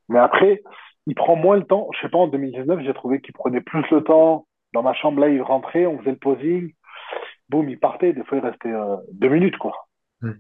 [0.09, 0.63] Mais après,
[1.07, 1.89] il prend moins le temps.
[1.95, 4.47] Je sais pas, en 2019, j'ai trouvé qu'il prenait plus le temps.
[4.73, 6.73] Dans ma chambre, là, il rentrait, on faisait le posing,
[7.49, 8.13] boum, il partait.
[8.13, 9.73] Des fois, il restait euh, deux minutes, quoi.
[10.21, 10.33] Hmm.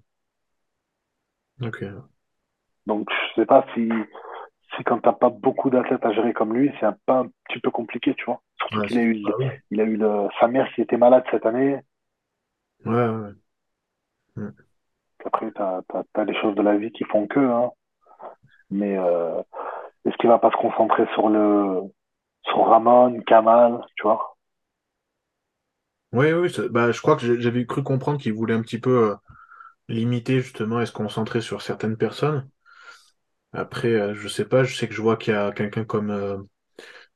[1.62, 1.84] Ok.
[2.86, 3.88] Donc, je sais pas si,
[4.76, 7.60] si quand t'as pas beaucoup d'athlètes à gérer comme lui, c'est un, peu un petit
[7.60, 8.40] peu compliqué, tu vois.
[8.58, 9.34] Surtout Ouais, qu'il a c'est- eu,
[9.70, 11.80] il a eu le, sa mère qui était malade cette année.
[12.84, 13.08] Ouais, ouais.
[13.08, 13.32] ouais.
[14.36, 14.52] Hmm.
[15.24, 17.70] Après, t'as, t'as, t'as les choses de la vie qui font que, hein.
[18.70, 19.40] Mais euh,
[20.06, 21.82] est-ce qu'il va pas se concentrer sur le
[22.46, 24.36] sur Ramon, Kamal, tu vois?
[26.12, 29.16] Oui, oui, bah, je crois que j'avais cru comprendre qu'il voulait un petit peu euh,
[29.88, 32.50] limiter justement et se concentrer sur certaines personnes.
[33.52, 36.10] Après, euh, je sais pas, je sais que je vois qu'il y a quelqu'un comme,
[36.10, 36.38] euh,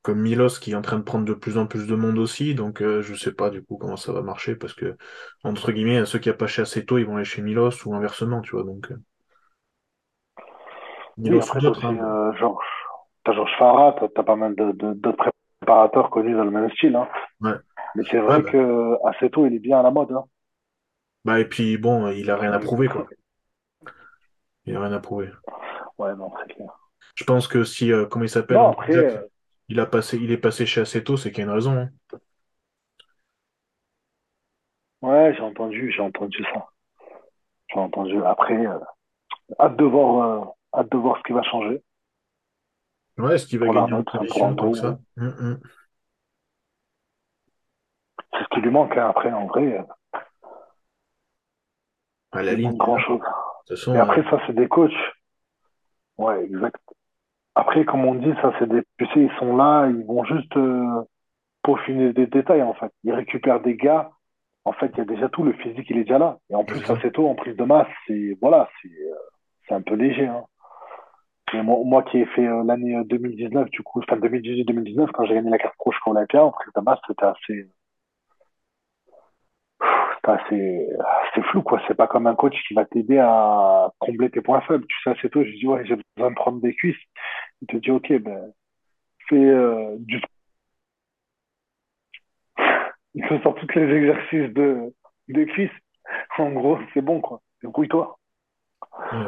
[0.02, 2.54] comme Milos qui est en train de prendre de plus en plus de monde aussi,
[2.54, 4.96] donc euh, je sais pas du coup comment ça va marcher parce que,
[5.44, 8.42] entre guillemets, ceux qui a pas chez Aceto, ils vont aller chez Milos ou inversement,
[8.42, 8.92] tu vois, donc
[11.18, 12.00] Milos après d'autres, aussi hein.
[12.38, 12.64] Georges,
[13.24, 16.96] t'as Georges Farah, t'as, pas mal de, de- d'autres préparateurs connus dans le même style,
[16.96, 17.08] hein.
[17.40, 17.54] Ouais,
[17.94, 20.24] Mais c'est ouais, vrai bah, que Aceto, il est bien à la mode, hein.
[21.26, 23.06] bah, et puis bon, il a rien à prouver, quoi.
[24.66, 25.30] Il a rien à prouver.
[25.98, 26.70] Ouais, non, c'est clair.
[27.16, 29.22] Je pense que si, euh, comment il s'appelle, Non, après, euh,
[29.68, 31.90] il a passé, il est passé chez Aceto, c'est qu'il y a une raison, hein.
[35.00, 36.66] ouais, j'ai entendu, j'ai entendu ça.
[37.72, 38.24] J'ai entendu.
[38.24, 38.78] Après, euh,
[39.60, 40.44] hâte de voir,
[40.76, 41.82] euh, hâte de voir ce qui va changer
[43.18, 44.88] Ouais, est-ce qu'il va gagner en position tant que ça?
[44.88, 45.02] Toronto.
[45.18, 45.60] Hum, hum.
[48.32, 49.08] C'est ce qui lui manque, hein.
[49.08, 49.84] Après, en vrai,
[52.30, 52.78] À la il ligne,
[53.66, 54.92] toute Et façon, euh, après, ça, c'est des coachs.
[56.18, 56.80] Ouais, exact.
[57.54, 60.56] Après, comme on dit, ça, c'est des, tu sais, ils sont là, ils vont juste
[60.56, 61.02] euh,
[61.62, 62.92] peaufiner des détails, en fait.
[63.04, 64.10] Ils récupèrent des gars.
[64.64, 66.38] En fait, il y a déjà tout, le physique, il est déjà là.
[66.50, 69.14] Et en plus, assez tôt, en prise de masse, c'est, voilà, c'est, euh,
[69.68, 70.44] c'est un peu léger, hein.
[71.54, 75.24] Et moi, moi qui ai fait euh, l'année euh, 2019, du coup, enfin 2018-2019, quand
[75.26, 77.70] j'ai gagné la carte pro jusqu'à Olympia, en prise de masse, c'était assez,
[80.34, 81.80] assez flou, quoi.
[81.86, 84.86] C'est pas comme un coach qui va t'aider à combler tes points faibles.
[84.88, 86.96] Tu sais, assez tôt, je dis, ouais, j'ai besoin de prendre des cuisses.
[87.62, 88.52] Il te dit, ok, ben,
[89.28, 90.20] fais euh, du
[93.14, 94.94] il te sort tous les exercices de,
[95.28, 95.70] de cuisses.
[96.38, 97.40] En gros, c'est bon, quoi.
[97.62, 98.18] Débrouille-toi.
[99.12, 99.18] Ouais.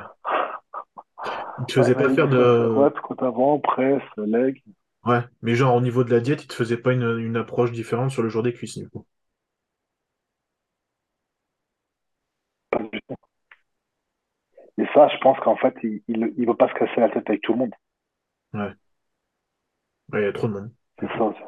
[1.58, 2.68] Ouais, faisait pas faire de...
[2.70, 4.62] squat, squat avant, presse, leg.
[5.04, 7.72] Ouais, mais genre au niveau de la diète, il te faisait pas une, une approche
[7.72, 9.04] différente sur le jour des cuisses, du coup.
[12.70, 13.16] Pas du tout.
[14.79, 17.43] Et ça, je pense qu'en fait, il, il veut pas se casser la tête avec
[17.43, 17.75] tout le monde.
[18.53, 18.77] Ouais.
[20.12, 21.25] Ouais, il y a trop de monde, C'est ça.
[21.25, 21.41] aussi.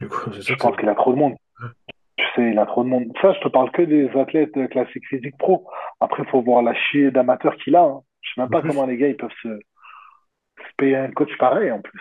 [0.00, 0.68] Du coup, c'est ça Je ça...
[0.68, 1.34] pense qu'il a trop de monde.
[1.60, 1.68] Ouais.
[2.16, 3.12] Tu sais, il a trop de monde.
[3.22, 5.68] Ça, je te parle que des athlètes classiques physique pro.
[6.00, 7.82] Après, il faut voir la chier d'amateurs qu'il a.
[7.84, 8.02] Hein.
[8.22, 9.48] Je sais même pas plus, comment les gars, ils peuvent se,
[10.58, 12.00] se payer un coach pareil, en plus.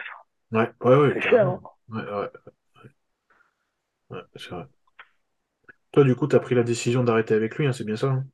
[0.51, 1.61] ouais, ouais, ouais, C'est cher, hein.
[1.89, 2.29] Ouais, ouais,
[4.09, 4.65] ouais, c'est vrai.
[5.91, 8.25] Toi, du coup, t'as pris la décision d'arrêter avec lui, hein, c'est bien ça, hein?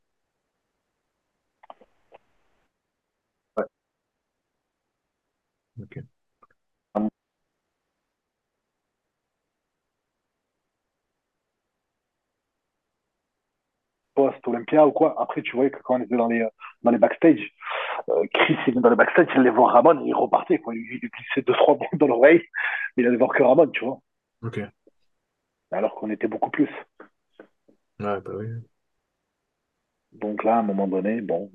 [5.82, 6.00] Ok.
[6.96, 7.08] Un
[14.14, 15.16] poste Olympia ou quoi.
[15.20, 16.50] Après, tu voyais que quand on était dans les, euh,
[16.84, 17.40] dans les backstage,
[18.10, 20.76] euh, Chris, il dans les backstage, il allait voir Ramon et il repartait, quoi.
[20.76, 22.44] Il, lui glissait deux, trois balles dans l'oreille,
[22.96, 24.00] mais il allait voir que Ramon, tu vois.
[24.44, 24.60] Ok.
[25.72, 26.70] Alors qu'on était beaucoup plus.
[28.00, 28.48] Ouais, bah oui.
[30.14, 31.52] Donc là, à un moment donné, bon.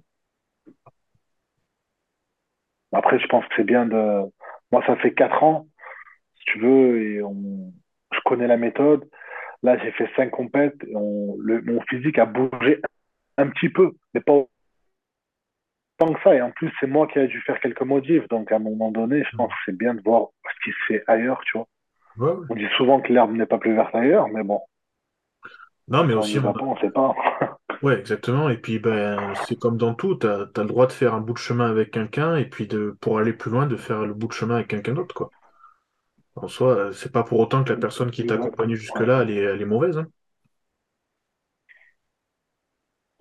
[2.96, 4.22] Après, je pense que c'est bien de.
[4.72, 5.66] Moi, ça fait quatre ans,
[6.36, 7.72] si tu veux, et on...
[8.12, 9.08] je connais la méthode.
[9.62, 11.36] Là, j'ai fait cinq compètes et on...
[11.38, 11.60] le...
[11.62, 12.80] mon physique a bougé
[13.36, 16.34] un petit peu, mais pas autant que ça.
[16.34, 18.26] Et en plus, c'est moi qui ai dû faire quelques modifs.
[18.28, 20.84] Donc, à un moment donné, je pense que c'est bien de voir ce qui se
[20.88, 21.66] fait ailleurs, tu vois.
[22.16, 22.46] Ouais, ouais.
[22.48, 24.62] On dit souvent que l'herbe n'est pas plus verte ailleurs, mais bon,
[25.88, 27.14] Non, mais aussi, on on sait pas.
[27.82, 28.48] Ouais, exactement.
[28.50, 31.32] Et puis, ben, c'est comme dans tout, t'as, t'as le droit de faire un bout
[31.34, 34.26] de chemin avec quelqu'un, et puis de, pour aller plus loin, de faire le bout
[34.28, 35.30] de chemin avec quelqu'un d'autre, quoi.
[36.34, 39.30] En soi, euh, c'est pas pour autant que la personne qui t'a accompagné jusque-là, elle
[39.30, 40.08] est, elle est mauvaise, hein.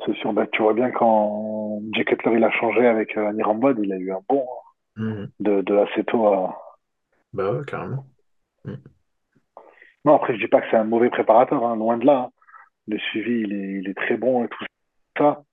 [0.05, 3.77] C'est sûr, bah, tu vois bien quand Jay Cutler il a changé avec euh, Nirambod,
[3.83, 4.61] il a eu un bon hein,
[4.95, 5.31] Mhm.
[5.39, 6.57] de, de assez tôt à...
[7.33, 8.09] Bah ouais, carrément.
[8.65, 8.83] Mhm.
[10.05, 12.29] Non, après je dis pas que c'est un mauvais préparateur, hein, loin de là.
[12.29, 12.31] hein.
[12.87, 14.65] Le suivi, il est, il est très bon et tout
[15.17, 15.43] ça.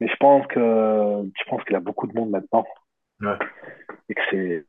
[0.00, 2.66] Mais je pense que je pense qu'il a beaucoup de monde maintenant
[3.20, 3.38] Ouais,
[4.08, 4.66] et que c'est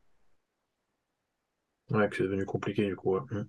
[1.89, 3.15] ouais, que c'est devenu compliqué du coup.
[3.15, 3.21] ouais.
[3.31, 3.47] Mhm.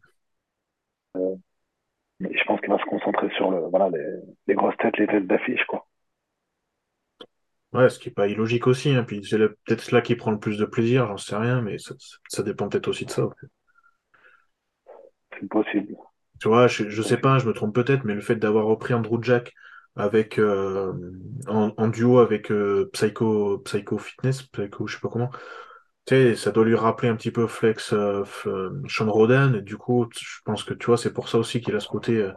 [2.21, 4.05] mais je pense qu'il va se concentrer sur le voilà les,
[4.47, 5.87] les grosses têtes, les têtes d'affiche quoi.
[7.73, 9.05] Ouais, ce qui est pas illogique aussi, hein.
[9.05, 11.95] Puis c'est peut-être cela qui prend le plus de plaisir, j'en sais rien, mais ça,
[12.29, 13.29] ça dépend peut-être aussi de ça.
[15.39, 15.97] C'est possible.
[16.41, 18.95] Tu vois, je, je sais pas, je me trompe peut-être, mais le fait d'avoir repris
[18.95, 19.55] Andrew Jack
[19.97, 20.93] avec euh,
[21.49, 25.31] en, duo avec euh, Psycho Psycho Fitness, Psycho, je sais pas comment,
[26.09, 29.61] tu sais, ça doit lui rappeler un petit peu Flex euh, euh, Sean Rodan, et
[29.61, 32.17] du coup, je pense que tu vois, c'est pour ça aussi qu'il a ce côté,
[32.17, 32.33] euh,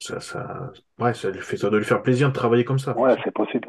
[0.00, 2.94] ça, ça, ouais, ça lui fait, ça doit lui faire plaisir de travailler comme ça,
[2.98, 3.68] Ouais, c'est possible.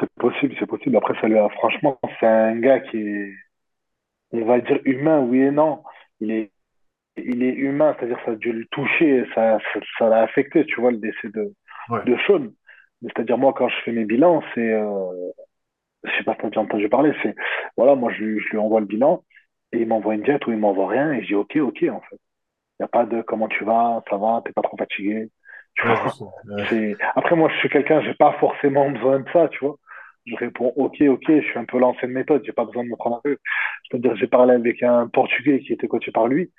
[0.00, 0.96] C'est possible, c'est possible.
[0.96, 3.32] Après, ça lui a, franchement, c'est un gars qui est,
[4.32, 5.82] on va dire humain, oui et non.
[6.20, 6.52] Il est,
[7.16, 10.80] il est humain, c'est-à-dire ça a dû le toucher, ça, ça, ça l'a affecté, tu
[10.80, 11.54] vois, le décès de,
[11.88, 12.48] Ouais, de Sean.
[13.02, 15.30] C'est-à-dire, moi, quand je fais mes bilans, c'est, euh,
[16.04, 17.34] je sais pas si tu as entendu parler, c'est,
[17.76, 19.24] voilà, moi, je, lui- je lui envoie le bilan
[19.72, 22.00] et il m'envoie une diète ou il m'envoie rien et je dis, OK, OK, en
[22.02, 22.16] fait.
[22.80, 25.30] Il n'y a pas de comment tu vas, ça va, t'es pas trop fatigué.
[25.76, 26.18] Tu ouais, vois?
[26.46, 26.98] Ouais, c'est...
[27.16, 29.76] Après, moi, je suis quelqu'un, j'ai pas forcément besoin de ça, tu vois.
[30.26, 32.96] Je réponds, OK, OK, je suis un peu l'ancienne méthode, j'ai pas besoin de me
[32.96, 33.36] prendre un peu.
[33.90, 36.50] C'est-à-dire, j'ai parlé avec un Portugais qui était coaché par lui.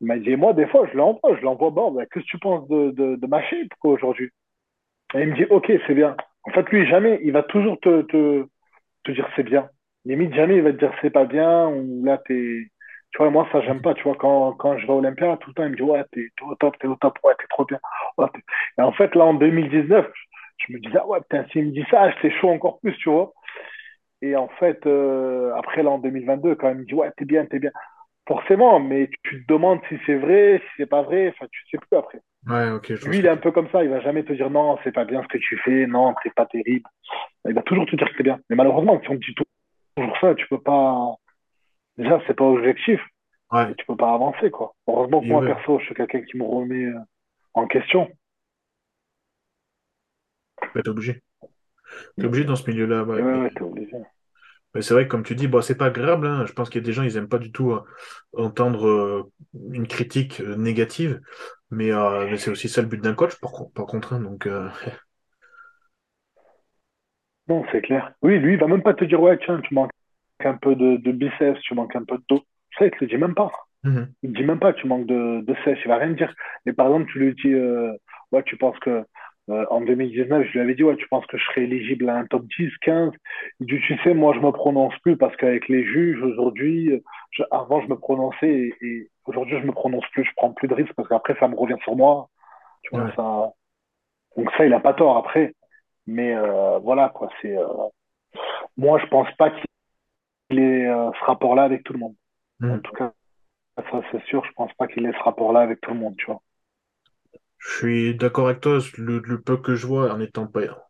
[0.00, 2.38] Il m'a dit, moi, des fois, je l'envoie, je l'envoie, bon, ben, qu'est-ce que tu
[2.38, 4.30] penses de, de, de ma shape, aujourd'hui?
[5.14, 6.16] Et il me dit, OK, c'est bien.
[6.44, 9.68] En fait, lui, jamais, il va toujours te, te, dire c'est bien.
[10.04, 12.66] Limite, jamais il va te dire c'est pas bien ou là, t'es.
[13.12, 13.94] Tu vois, moi, ça, j'aime pas.
[13.94, 16.02] Tu vois, quand, quand je vais à Olympia, tout le temps, il me dit ouais,
[16.12, 17.78] t'es au top, t'es au top, ouais, t'es trop bien.
[18.78, 20.06] Et en fait, là, en 2019,
[20.66, 23.10] je me disais, ah ouais, putain, s'il me dit ça, j'étais chaud encore plus, tu
[23.10, 23.32] vois.
[24.22, 27.44] Et en fait, euh, après, là, en 2022, quand il me dit ouais, t'es bien,
[27.46, 27.72] t'es bien.
[28.28, 31.78] Forcément, mais tu te demandes si c'est vrai, si c'est pas vrai, enfin, tu sais
[31.78, 32.20] plus après.
[32.46, 34.78] ouais, je Lui, il est un peu comme ça, il va jamais te dire non,
[34.84, 36.88] c'est pas bien ce que tu fais, non, c'est pas terrible.
[37.48, 38.38] Il va toujours te dire que c'est bien.
[38.48, 39.34] Mais malheureusement, si on te dit
[39.96, 41.16] toujours ça, tu peux pas.
[41.98, 43.00] Déjà, c'est pas objectif
[43.52, 44.74] Ouais, tu peux pas avancer, quoi.
[44.86, 46.98] Heureusement que moi, ouais, perso, je suis quelqu'un qui me remet euh,
[47.52, 48.08] en question.
[50.74, 51.22] T'es obligé.
[52.18, 53.22] T'es obligé dans ce milieu-là, ouais.
[53.22, 53.96] ouais, ouais, t'es obligé.
[54.74, 56.46] Mais c'est vrai que comme tu dis, bon, c'est pas agréable, hein.
[56.46, 57.82] Je pense qu'il y a des gens, ils aiment pas du tout euh,
[58.32, 59.30] entendre euh,
[59.70, 61.20] une critique euh, négative,
[61.70, 64.14] mais, mais c'est aussi ça le but d'un coach, par, con- par contre.
[64.14, 64.20] hein.
[64.20, 64.48] donc,
[67.48, 68.12] Non, c'est clair.
[68.22, 69.90] Oui, lui, il va même pas te dire, ouais, tiens, tu manques
[70.44, 72.42] un peu de, de biceps, tu manques un peu de dos.
[72.78, 73.50] Ça, il te le dit même pas.
[73.82, 74.14] mhm.
[74.22, 75.80] Il te dit même pas que tu manques de, de sèche.
[75.84, 76.34] Il va rien te dire.
[76.66, 77.54] Mais par exemple, tu lui dis,
[78.32, 79.04] ouais, tu penses que,
[79.50, 82.16] euh, en 2019, je lui avais dit, ouais, tu penses que je serais éligible à
[82.16, 83.12] un top 10, 15.
[83.60, 87.42] Il dit, tu sais, moi, je me prononce plus parce qu'avec les juges, aujourd'hui, je-
[87.50, 90.24] avant, je me prononçais et, et aujourd'hui, je me prononce plus.
[90.24, 92.28] Je prends plus de risques parce qu'après, ça me revient sur moi.
[92.82, 93.52] Tu vois, Ouais, ça.
[94.36, 95.54] Donc, ça, il a pas tort après.
[96.06, 97.28] Mais euh, voilà, quoi.
[97.42, 97.66] C'est, euh,
[98.76, 102.14] moi, je pense pas qu'il ait ce rapport-là avec tout le monde.
[102.68, 102.82] En mhm.
[102.82, 103.12] tout cas,
[103.76, 106.26] ça, c'est sûr, je pense pas qu'il ait ce rapport-là avec tout le monde, tu
[106.26, 106.40] vois.
[107.62, 110.88] Je suis d'accord avec toi, le, le peu que je vois, en étant pas,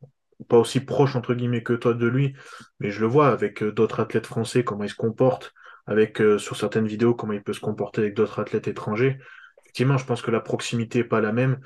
[0.48, 2.34] pas aussi proche, entre guillemets, que toi de lui,
[2.80, 5.52] mais je le vois avec euh, d'autres athlètes français, comment ils se comportent,
[5.86, 9.18] avec, euh, sur certaines vidéos, comment il peut se comporter avec d'autres athlètes étrangers.
[9.60, 11.60] Effectivement, je pense que la proximité n'est pas la même.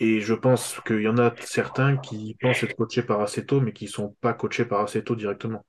[0.00, 3.72] Et je pense qu'il y en a certains qui pensent être coachés par Aceto, mais
[3.72, 5.64] qui sont pas coachés par Aceto directement.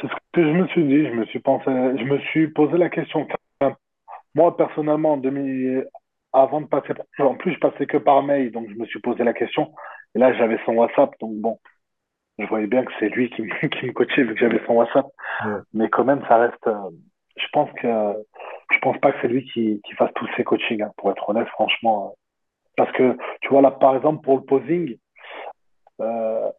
[0.00, 2.76] C'est ce que je me suis dit, je me suis pensé, je me suis posé
[2.78, 3.26] la question.
[4.34, 5.88] Moi, personnellement, en 2000,
[6.32, 9.24] avant de passer, en plus, je passais que par mail, donc je me suis posé
[9.24, 9.72] la question.
[10.14, 11.58] Et là, j'avais son WhatsApp, donc bon,
[12.38, 14.74] je voyais bien que c'est lui qui me, qui me coachait vu que j'avais son
[14.74, 15.06] WhatsApp.
[15.44, 16.90] Ouais, Mais quand même, ça reste, euh,
[17.36, 17.88] je pense que,
[18.72, 21.28] je pense pas que c'est lui qui, qui fasse tous ses coachings, hein, pour être
[21.28, 22.08] honnête, franchement.
[22.10, 22.14] euh.
[22.76, 24.96] Parce que, tu vois, là, par exemple, pour le posing,
[26.00, 26.50] euh,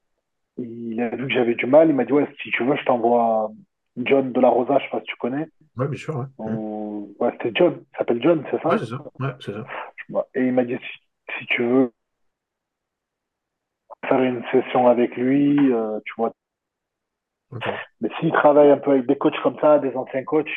[0.57, 2.85] il a vu que j'avais du mal, il m'a dit, ouais, si tu veux, je
[2.85, 3.51] t'envoie
[3.97, 5.47] John de la Rosa, je sais pas si tu connais.
[5.77, 6.25] ouais, bien sûr, ouais.
[7.47, 8.77] C'était John, il s'appelle John, c'est Ouais, ça?
[8.77, 9.03] c'est ça.
[9.19, 9.65] Ouais, c'est ça.
[10.09, 10.23] Ouais.
[10.35, 11.91] Et il m'a dit, si, si tu veux
[14.07, 16.33] faire une session avec lui, euh, tu vois.
[17.49, 17.67] Ok.
[18.01, 20.49] Mais s'il travaille un peu avec des coachs comme ça, des anciens coachs,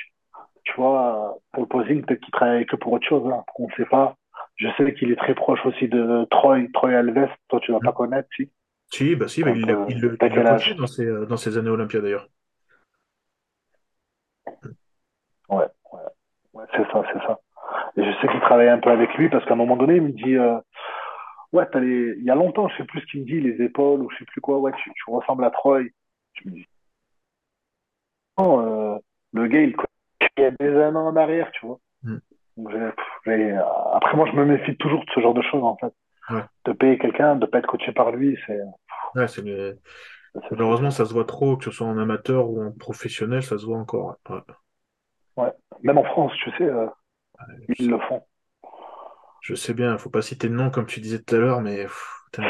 [0.65, 3.69] tu vois, euh, pour le posing, peut-être qu'il travaille que pour autre chose, hein, on
[3.69, 4.17] ne sait pas.
[4.57, 7.93] Je sais qu'il est très proche aussi de Troy, Troy Alves, toi tu vas pas
[7.93, 7.97] Mhm.
[7.97, 8.51] connaître, si.
[8.93, 9.87] Si, bah si, un il peu...
[9.89, 10.17] il le,
[10.77, 12.29] dans ses, euh, dans ses années Olympia d'ailleurs.
[15.49, 15.67] Ouais,
[16.61, 17.39] ouais, c'est ça, c'est ça.
[17.97, 20.03] Et je sais qu'il travaille un peu avec lui parce qu'à un moment donné, il
[20.03, 20.59] me dit, euh,
[21.53, 22.15] ouais, t'as les...
[22.19, 24.19] il y a longtemps, je sais plus ce qu'il me dit, les épaules ou je
[24.19, 25.85] sais plus quoi, ouais, tu, tu ressembles à Troy.
[26.35, 26.67] Je me dis,
[28.39, 28.99] non, euh,
[29.33, 29.87] le gars, il coach
[30.37, 31.79] il y a des années en arrière, tu vois.
[32.03, 32.17] Mm.
[32.57, 33.63] Donc, pff,
[33.95, 35.93] Après, moi, je me méfie toujours de ce genre de choses, en fait.
[36.31, 38.59] Ouais, De payer quelqu'un, de pas être coaché par lui, c'est,
[39.17, 39.79] ouais, c'est le-
[40.33, 43.43] c'est, c'est- Malheureusement, ça se voit trop, que ce soit en amateur ou en professionnel,
[43.43, 44.17] ça se voit encore.
[44.29, 44.39] Ouais.
[45.45, 45.53] Ouais.
[45.83, 46.87] Même en France, tu sais, euh,
[47.69, 48.23] Je ils sais, le font.
[49.41, 51.83] je sais bien, faut pas citer de nom comme tu disais tout à l'heure, mais
[51.85, 52.17] pff.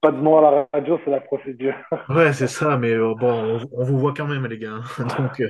[0.00, 1.74] Pas de nom à la radio, c'est la procédure.
[2.08, 4.74] Ouais, c'est ça, mais euh, bon, on, on vous voit quand même, les gars.
[4.74, 4.82] hein.
[5.18, 5.48] Donc, euh,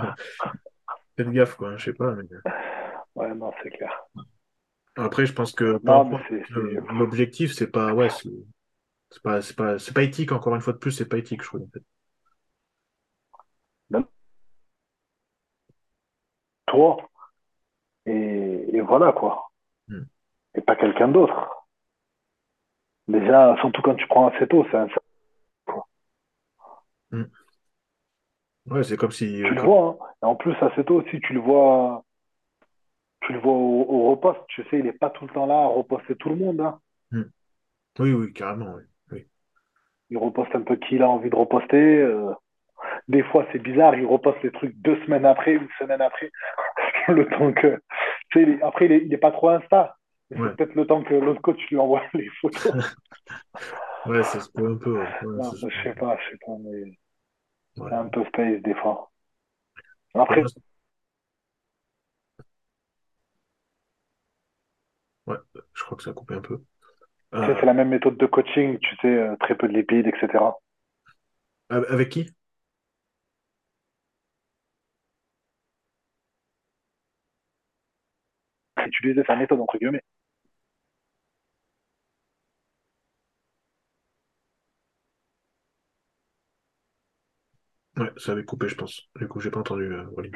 [1.16, 1.76] faites gaffe, quoi.
[1.76, 2.14] Je sais pas.
[2.14, 2.24] mais-
[3.14, 4.07] Ouais, non, c'est clair.
[4.96, 5.78] Après, je pense que
[6.92, 8.30] l'objectif, c'est pas, ouais, c'est
[9.22, 10.32] pas, c'est pas, c'est pas éthique.
[10.32, 11.62] Encore une fois de plus, c'est pas éthique, je trouve.
[11.62, 11.82] En fait.
[16.77, 16.97] Toi,
[18.07, 19.49] et, et voilà, quoi.
[19.89, 20.03] Mm.
[20.55, 21.51] Et pas quelqu'un d'autre.
[23.09, 24.89] Déjà, surtout quand tu prends assez tôt, c'est un...
[27.12, 27.24] Mm.
[28.66, 30.07] Ouais, c'est comme si, Tu euh, le comme- vois, hein.
[30.22, 32.05] Et en plus, assez tôt aussi, tu le vois,
[33.20, 34.41] tu le vois au, au reposte.
[34.49, 36.81] Tu sais, il est pas tout le temps là à reposter tout le monde, hein.
[37.12, 37.22] Mm.
[38.01, 38.83] Oui, oui, carrément, oui.
[39.12, 39.27] Oui.
[40.11, 41.99] Il reposte un peu qui il a envie de reposter.
[42.03, 42.33] euh.
[43.09, 46.30] Des fois, c'est bizarre, il reposte les trucs deux semaines après, une semaine après.
[47.09, 47.80] le temps que.
[48.30, 49.96] Tu sais, après, il est, il est pas trop Insta.
[50.30, 52.72] Ouais, c'est peut-être le temps que l'autre coach lui envoie les photos.
[54.07, 54.98] ouais, ça se peut un peu.
[54.98, 56.98] Ouais, Ouais, Non, je sais pas, je sais pas, mais
[57.76, 59.11] c'est un peu space des fois.
[60.14, 60.42] Ouais, Après,
[65.26, 65.36] ouais,
[65.74, 66.61] je crois que ça a coupé un peu.
[67.34, 70.54] Euh, c'est la même méthode de coaching, tu sais, euh, très peu de lipides, etc.
[71.68, 72.30] avec qui?
[78.87, 80.03] Utiliser sa méthode, entre guillemets.
[87.99, 89.03] Ouais, ça avait coupé, je pense.
[89.16, 90.30] Du coup, j'ai pas entendu, euh, ouais,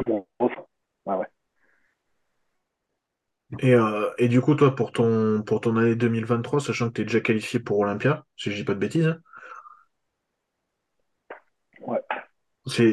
[1.07, 1.27] ouais.
[3.61, 7.01] Et, euh, et du coup, toi, pour ton, pour ton année 2023, sachant que tu
[7.03, 9.19] es déjà qualifié pour Olympia, si je dis pas de bêtises, hein,
[11.87, 12.01] ouais.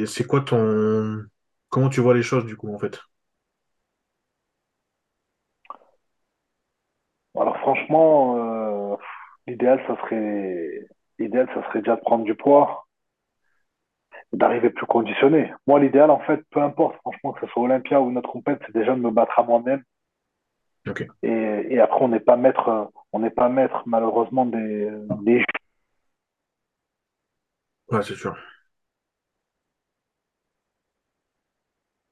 [0.06, 1.26] c'est quoi ton...
[1.70, 3.00] Comment tu vois les choses, du coup, en fait?
[7.36, 8.96] Alors franchement, euh,
[9.48, 10.88] l'idéal, ça serait,
[11.20, 12.86] l'idéal, ça serait déjà de prendre du poids,
[14.34, 15.54] d'arriver plus conditionné.
[15.68, 18.60] Moi, l'idéal, en fait, peu importe, franchement, que ce soit Olympia ou une autre compète,
[18.66, 19.84] c'est déjà de me battre à moi-même.
[21.22, 24.90] Et, et après, on n'est pas maître, on n'est pas maître, malheureusement, des,
[25.22, 25.44] des
[27.90, 28.36] Ouais, c'est sûr.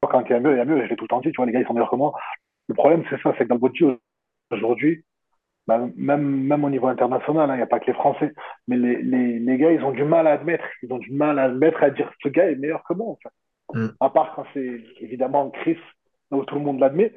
[0.00, 0.84] Quand il y a mieux, il y a mieux.
[0.84, 2.12] Je l'ai tout le temps dit, tu vois, les gars, ils sont meilleurs que moi.
[2.68, 3.98] Le problème, c'est ça, c'est que dans le body,
[4.50, 5.04] aujourd'hui,
[5.66, 8.32] bah, même, même au niveau international, hein, il n'y a pas que les Français,
[8.68, 11.38] mais les, les, les gars, ils ont du mal à admettre, ils ont du mal
[11.38, 13.78] à admettre, à dire ce gars est meilleur que moi, en fait.
[13.78, 13.88] Hmm.
[13.98, 15.78] À part quand c'est évidemment Chris,
[16.30, 17.12] là où tout le monde l'admet,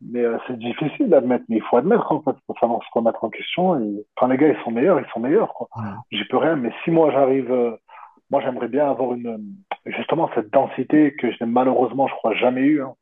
[0.00, 3.24] mais euh, c'est difficile d'admettre, mais il faut admettre, en fait, pour savoir se remettre
[3.24, 3.80] en question.
[3.80, 5.68] Et quand les gars, ils sont meilleurs, ils sont meilleurs, quoi.
[5.74, 5.96] Hmm.
[6.10, 7.76] J'y peux rien, mais si moi, j'arrive, euh,
[8.30, 9.38] moi, j'aimerais bien avoir une,
[9.86, 12.94] justement, cette densité que je n'ai malheureusement, je crois, jamais eu, hein.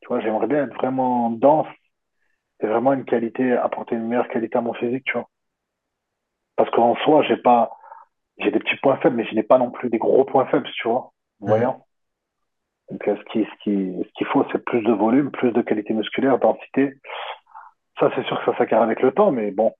[0.00, 1.66] Tu vois, j'aimerais bien être vraiment dense,
[2.60, 5.28] c'est vraiment une qualité, apporter une meilleure qualité à mon physique, tu vois.
[6.56, 7.70] Parce qu'en soi, j'ai pas,
[8.38, 10.68] j'ai des petits points faibles, mais je n'ai pas non plus des gros points faibles,
[10.76, 11.12] tu vois.
[11.40, 11.48] Hmm.
[11.48, 11.82] Voyons.
[12.90, 15.62] Donc, euh, ce qui, ce qui, ce qu'il faut, c'est plus de volume, plus de
[15.62, 16.94] qualité musculaire, densité.
[17.98, 19.74] Ça, c'est sûr que ça s'acquiert avec le temps, mais bon,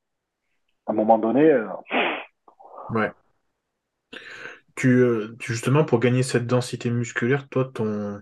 [0.87, 1.68] à un moment donné, euh,
[2.91, 3.12] Ouais.
[4.77, 8.20] Tu, euh, tu- justement, pour gagner cette densité musculaire, toi, ton,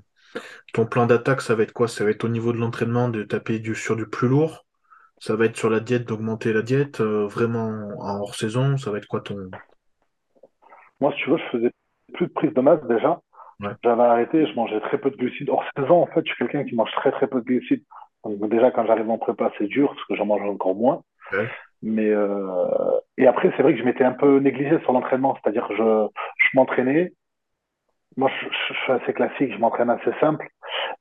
[0.72, 1.88] ton plan d'attaque, ça va être quoi?
[1.88, 4.64] Ça va être au niveau de l'entraînement de taper du, sur du plus lourd?
[5.18, 8.76] Ça va être sur la diète, d'augmenter la diète, euh, vraiment en hors saison?
[8.76, 9.50] Ça va être quoi ton...
[11.00, 11.70] moi, si tu veux, je faisais
[12.14, 13.20] plus de prise de masse déjà.
[13.60, 13.70] Ouais.
[13.84, 15.50] J'avais arrêté, je mangeais très peu de glucides.
[15.50, 17.84] Hors saison, en fait, je suis quelqu'un qui mange très très peu de glucides.
[18.24, 21.02] Donc déjà, quand j'arrive en prépa, c'est dur parce que j'en mange encore moins.
[21.32, 21.48] Ouais.
[21.82, 22.66] Mais euh,
[23.18, 26.06] et après, c'est vrai que je m'étais un peu négligé sur l'entraînement, c'est-à-dire que je,
[26.38, 27.12] je m'entraînais.
[28.16, 30.48] Moi, je, suis assez classique, je m'entraîne assez simple.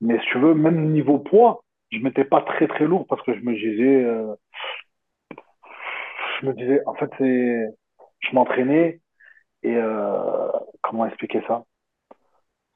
[0.01, 3.33] Mais si tu veux, même niveau poids, je m'étais pas très très lourd parce que
[3.33, 4.35] je me disais, euh,
[6.41, 7.67] je me disais, en fait, c'est,
[8.19, 8.99] je m'entraînais
[9.63, 10.49] et euh,
[10.81, 11.63] comment expliquer ça?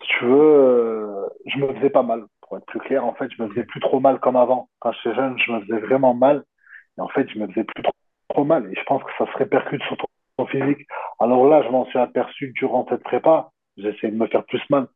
[0.01, 2.25] Si tu veux, euh, je me faisais pas mal.
[2.41, 4.69] Pour être plus clair, en fait, je me faisais plus trop mal comme avant.
[4.79, 6.43] Quand j'étais jeune, je me faisais vraiment mal.
[6.97, 7.83] Et en fait, je me faisais plus
[8.29, 8.71] trop, mal.
[8.71, 10.87] Et je pense que ça se répercute sur ton physique.
[11.19, 13.49] Alors là, je m'en suis aperçu durant cette prépa.
[13.77, 14.87] J'essayais de me faire plus mal,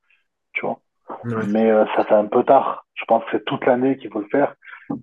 [0.54, 0.80] tu vois.
[1.26, 2.86] Ouais, Mais euh, ça fait un peu tard.
[2.96, 4.56] Je pense que c'est toute l'année qu'il faut le faire.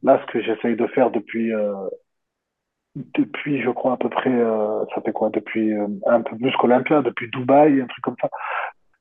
[0.02, 1.74] Là, ce que j'essaye de faire depuis, euh,
[2.96, 5.72] depuis, je crois, à peu près, euh, ça fait quoi, depuis
[6.06, 8.28] un peu plus qu'Olympia, depuis Dubaï, un truc comme ça.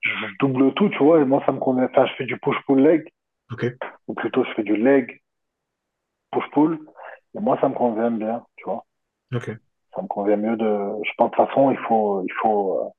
[0.02, 1.86] Je, je double tout, tu vois, et moi, ça me convient.
[1.86, 3.08] Enfin, je fais du push-pull leg,
[4.08, 5.22] ou plutôt, je fais du leg
[6.32, 6.80] push-pull,
[7.36, 8.86] et moi, ça me convient bien, tu vois.
[9.94, 10.66] Ça me convient mieux de.
[11.04, 12.94] Je pense de toute façon, il faut, il faut.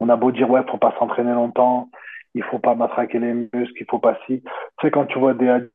[0.00, 1.90] On a beau dire, ouais, faut pas s'entraîner longtemps,
[2.34, 4.42] il faut pas matraquer les muscles, il faut pas si.
[4.42, 4.50] Tu
[4.82, 5.72] sais, quand tu vois des athlètes,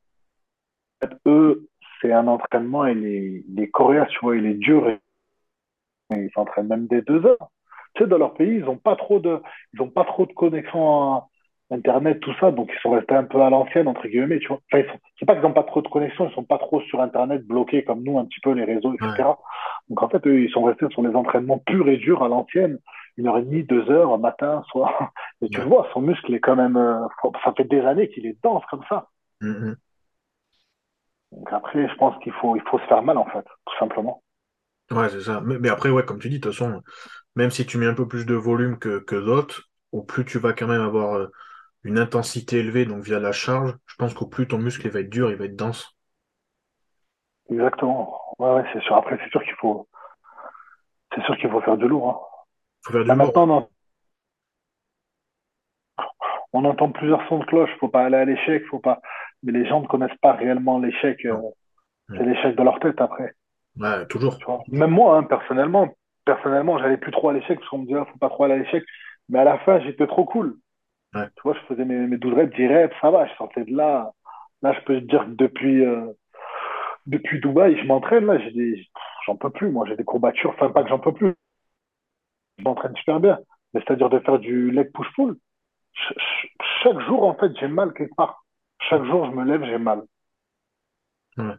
[1.25, 1.67] eux,
[2.01, 4.99] c'est un entraînement, est, il est coriace, tu vois, il est dur, et
[6.11, 7.49] ils s'entraînent même des deux heures.
[7.95, 9.39] Tu sais, dans leur pays, ils ont pas trop de,
[9.73, 11.27] ils ont pas trop de connexion à
[11.71, 14.59] Internet, tout ça, donc ils sont restés un peu à l'ancienne, entre guillemets, tu vois.
[14.73, 14.83] Enfin,
[15.19, 17.83] c'est pas qu'ils n'ont pas trop de connexion, ils sont pas trop sur Internet, bloqués
[17.83, 19.29] comme nous, un petit peu, les réseaux, Ouais, etc.
[19.89, 22.79] Donc, en fait, eux, ils sont restés sur les entraînements purs et durs à l'ancienne,
[23.17, 25.11] une heure et demie, deux heures, matin, soir.
[25.41, 25.63] Et tu ouais.
[25.63, 27.07] le vois, son muscle est quand même, euh,
[27.43, 29.09] ça fait des années qu'il est dense comme ça.
[29.41, 29.75] Mhm.
[31.33, 34.23] Donc après, je pense qu'il faut, il faut se faire mal, en fait, tout simplement.
[34.91, 35.41] Ouais, c'est ça.
[35.41, 36.81] Mais, mais après, ouais, comme tu dis, de toute façon,
[37.35, 40.39] même si tu mets un peu plus de volume que, que d'autres, au plus tu
[40.39, 41.27] vas quand même avoir euh,
[41.83, 45.01] une intensité élevée, donc via la charge, je pense qu'au plus ton muscle il va
[45.01, 45.95] être dur, il va être dense.
[47.49, 48.19] Exactement.
[48.39, 48.95] Ouais, ouais, c'est sûr.
[48.97, 49.87] Après, c'est sûr qu'il faut,
[51.15, 52.29] c'est sûr qu'il faut faire du lourd.
[52.83, 53.25] Faut faire du Là, lourd.
[53.25, 53.69] maintenant,
[56.53, 57.69] on, on entend plusieurs sons de cloche.
[57.79, 59.01] Faut pas aller à l'échec, faut pas.
[59.43, 61.25] Mais les gens ne connaissent pas réellement l'échec.
[61.25, 61.37] euh,
[62.09, 63.33] c'est l'échec de leur tête après.
[63.79, 64.37] Ouais, toujours.
[64.67, 65.89] Même moi, hein, personnellement,
[66.25, 68.55] personnellement, j'allais plus trop à l'échec parce qu'on me disait, ah, faut pas trop aller
[68.55, 68.83] à l'échec.
[69.29, 70.57] Mais à la fin, j'étais trop cool.
[71.13, 71.27] Ouais.
[71.35, 73.27] Tu vois, je faisais mes, mes 12 reps, 10 reps, ça va.
[73.27, 74.11] Je sortais de là.
[74.61, 76.07] Là, je peux te dire que depuis, euh,
[77.05, 78.25] depuis Dubaï, je m'entraîne.
[78.25, 78.87] Là, j'ai des,
[79.25, 79.69] j'en peux plus.
[79.71, 80.51] Moi, j'ai des courbatures.
[80.51, 81.33] Enfin, pas que j'en peux plus.
[82.57, 83.39] Je m'entraîne super bien.
[83.73, 85.37] Mais c'est-à-dire de faire du leg push-pull.
[85.95, 88.43] Ch- ch- chaque jour, en fait, j'ai mal quelque part.
[88.89, 90.03] Chaque jour, je me lève, j'ai mal.
[91.37, 91.55] Ouais.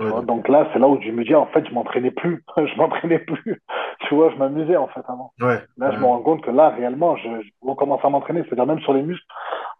[0.00, 2.10] Tu Ouais, vois, donc, là, c'est là où je me dis, en fait, je m'entraînais
[2.10, 2.44] plus.
[2.56, 3.62] Je m'entraînais plus.
[4.00, 5.32] Tu vois, je m'amusais, en fait, avant.
[5.40, 8.42] ouais, Là, je me rends compte que là, réellement, je, je recommence à m'entraîner.
[8.44, 9.24] C'est-à-dire, même sur les muscles,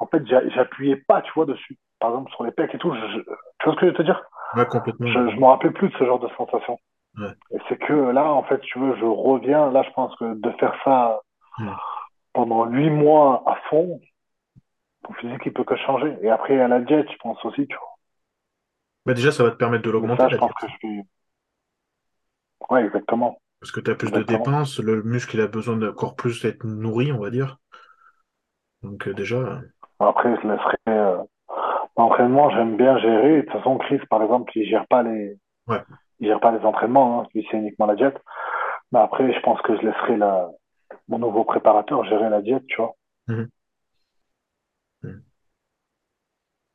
[0.01, 1.79] en fait, j'a- j'appuyais pas, tu vois, dessus.
[2.01, 2.95] Par exemple, sur les pecs et tout.
[2.95, 4.23] je- je- tu vois ce que je veux te dire?
[4.55, 5.15] ouais, complètement.
[5.15, 6.79] Je, je me rappelais plus de ce genre de sensation.
[7.19, 7.59] Ouais.
[7.69, 9.71] C'est que là, en fait, tu veux, je reviens.
[9.71, 11.21] Là, je pense que de faire ça
[12.33, 14.01] pendant huit mois à fond,
[15.05, 16.17] ton physique, il peut que changer.
[16.23, 17.97] Et après, à la diète, je pense aussi, tu vois.
[19.05, 20.89] Bah, déjà, ça va te permettre de l'augmenter, je pense que je.
[22.71, 23.39] Ouais, exactement.
[23.61, 26.65] Parce que tu as plus de dépenses, le muscle il a besoin d'encore plus d'être
[26.65, 27.59] nourri, on va dire.
[28.83, 29.61] Donc euh, déjà, euh,
[30.01, 30.77] Après, je laisserai.
[30.89, 31.19] Euh...
[31.97, 33.37] L'entraînement, j'aime bien gérer.
[33.37, 35.37] De toute façon, Chris, par exemple, il gère pas les,
[35.69, 35.83] ouais,
[36.23, 37.21] il gère pas les entraînements.
[37.21, 37.27] Hein.
[37.35, 38.17] Lui, c'est uniquement la diète.
[38.93, 40.49] Mais après, je pense que je laisserai la...
[41.09, 42.95] mon nouveau préparateur gérer la diète, tu vois.
[43.27, 43.51] Mhm.
[45.03, 45.23] Mhm.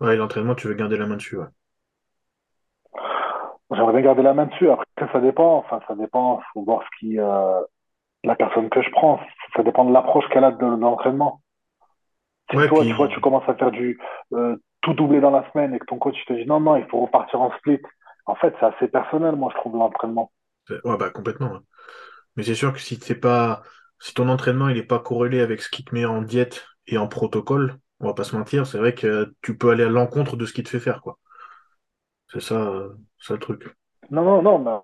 [0.01, 1.47] Ouais, l'entraînement, tu veux garder la main dessus, ouais.
[3.71, 4.69] J'aimerais bien garder la main dessus.
[4.69, 5.57] Après, ça dépend.
[5.57, 6.41] Enfin, ça dépend.
[6.53, 7.61] Faut voir ce qui, euh,
[8.23, 9.19] la personne que je prends.
[9.55, 11.41] Ça dépend de l'approche qu'elle a de, de l'entraînement.
[12.49, 13.99] Si Ouais, toi, tu vois, tu commences à faire du
[14.33, 16.85] euh, tout doublé dans la semaine et que ton coach te dit non, non, il
[16.85, 17.81] faut repartir en split.
[18.27, 20.31] En fait, c'est assez personnel, moi, je trouve, l'entraînement.
[20.69, 21.51] ouais, bah complètement.
[21.53, 21.59] ouais.
[22.35, 23.63] Mais c'est sûr que si c'est pas,
[23.99, 26.97] si ton entraînement il est pas corrélé avec ce qui te met en diète et
[26.97, 30.37] en protocole, on va pas se mentir, c'est vrai que tu peux aller à l'encontre
[30.37, 31.19] de ce qui te fait faire, quoi.
[32.31, 33.65] C'est ça, euh, ça le truc.
[34.09, 34.77] Non, non, non, mais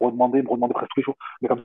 [0.00, 1.16] redemander, redemander presque tous les jours.
[1.40, 1.64] Mais comme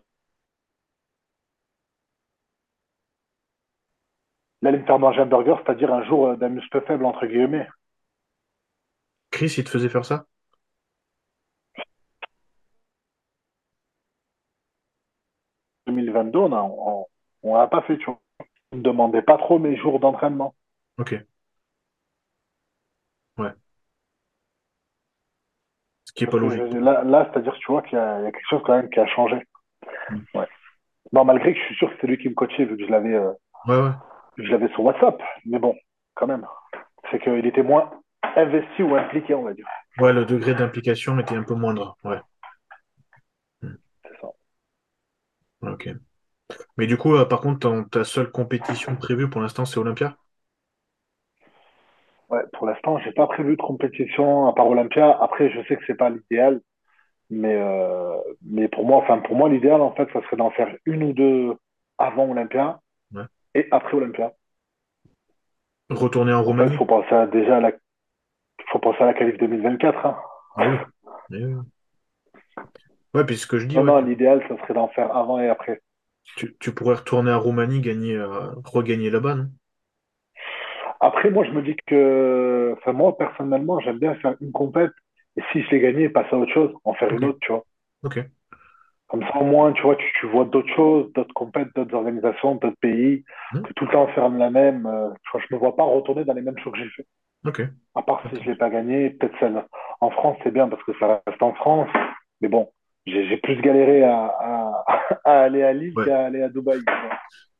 [4.61, 7.67] là, me faire manger un burger, c'est-à-dire un jour euh, d'un muscle faible, entre guillemets.
[9.31, 10.25] Chris, il te faisait faire ça?
[15.87, 17.05] 2022, on a, on,
[17.43, 18.19] on l'a pas fait, tu vois.
[18.71, 20.55] On me demandait pas trop mes jours d'entraînement.
[20.97, 21.13] Ok,
[23.37, 23.53] ouais.
[26.05, 26.73] Ce qui est Parce pas que logique.
[26.73, 28.75] je- là, là c'est-à-dire, tu vois, qu'il y a, il y a quelque chose quand
[28.75, 29.37] même qui a changé.
[30.09, 30.17] Mm.
[30.35, 30.47] Ouais.
[31.13, 32.91] Bon, malgré que je suis sûr que c'est lui qui me coachait, vu que je
[32.91, 33.31] l'avais, euh,
[33.67, 33.91] Ouais, ouais.
[34.43, 35.21] Je l'avais sur WhatsApp.
[35.45, 35.75] Mais bon,
[36.15, 36.45] quand même.
[37.11, 37.89] C'est qu'il était moins
[38.35, 39.67] investi ou impliqué, on va dire.
[39.97, 41.97] Ouais, le degré d'implication était un peu moindre.
[42.03, 42.19] Ouais.
[43.61, 43.75] Mm.
[44.03, 44.27] C'est ça.
[45.61, 45.89] Ok.
[46.77, 50.15] Mais du coup, euh, par contre, ta seule compétition prévue pour l'instant, c'est Olympia?
[52.29, 55.17] Ouais, pour l'instant, j'ai pas prévu de compétition à part Olympia.
[55.19, 56.61] Après, je sais que c'est pas l'idéal,
[57.31, 60.75] mais euh, mais pour moi, enfin pour moi, l'idéal en fait, ça serait d'en faire
[60.85, 61.55] une ou deux
[61.97, 62.79] avant Olympia.
[63.55, 64.33] Et après Olympia.
[65.91, 66.77] Retourner en En fait, il Roumanie?
[66.77, 67.71] faut penser à, déjà à la,
[68.71, 70.05] faut penser à la qualif 2024.
[70.05, 70.17] Hein.
[70.55, 70.77] Ah oui.
[71.31, 71.55] Eh oui.
[73.13, 75.49] Ouais, puis ce que je dis, Non, ouais, l'idéal, ça serait d'en faire avant et
[75.49, 75.81] après.
[76.35, 79.51] tu- tu pourrais retourner à Roumanie, gagner, euh, regagner là-bas, non?
[80.99, 84.91] Après, moi, je me dis que, enfin, moi, personnellement, j'aime bien faire une compète
[85.37, 87.65] et si je l'ai gagné, passer à autre chose, en faire une autre, tu vois.
[88.01, 88.29] ok.
[89.09, 92.55] Comme ça, au moins, tu vois, tu, tu vois d'autres choses, d'autres compètes, d'autres organisations,
[92.55, 94.85] d'autres pays, Hmm, que tout le temps faire la même.
[94.87, 97.07] euh, tu vois, je me vois pas retourner dans les mêmes choses que j'ai fait.
[97.43, 97.59] Ok.
[97.95, 99.63] À part si je l'ai pas gagné, peut-être celle
[100.01, 101.89] en France, c'est bien parce que ça reste en France.
[102.41, 102.71] Mais bon,
[103.05, 104.85] j'ai plus galéré à, à,
[105.25, 106.05] à aller à Lille Ouais.
[106.05, 106.79] qu'à aller à Dubaï.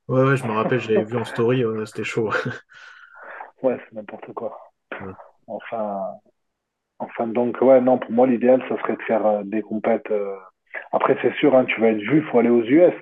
[0.09, 2.31] Ouais, ouais, je me rappelle, j'avais vu en story, c'était chaud.
[3.63, 4.57] Ouais, c'est n'importe quoi.
[4.99, 5.15] Ouais.
[5.47, 6.19] Enfin,
[6.99, 10.11] enfin, donc, ouais, non, pour moi, l'idéal, ça serait de faire euh, des compètes.
[10.11, 10.37] euh,
[10.91, 12.93] Après, c'est sûr, hein, tu vas être vu, il faut aller aux US.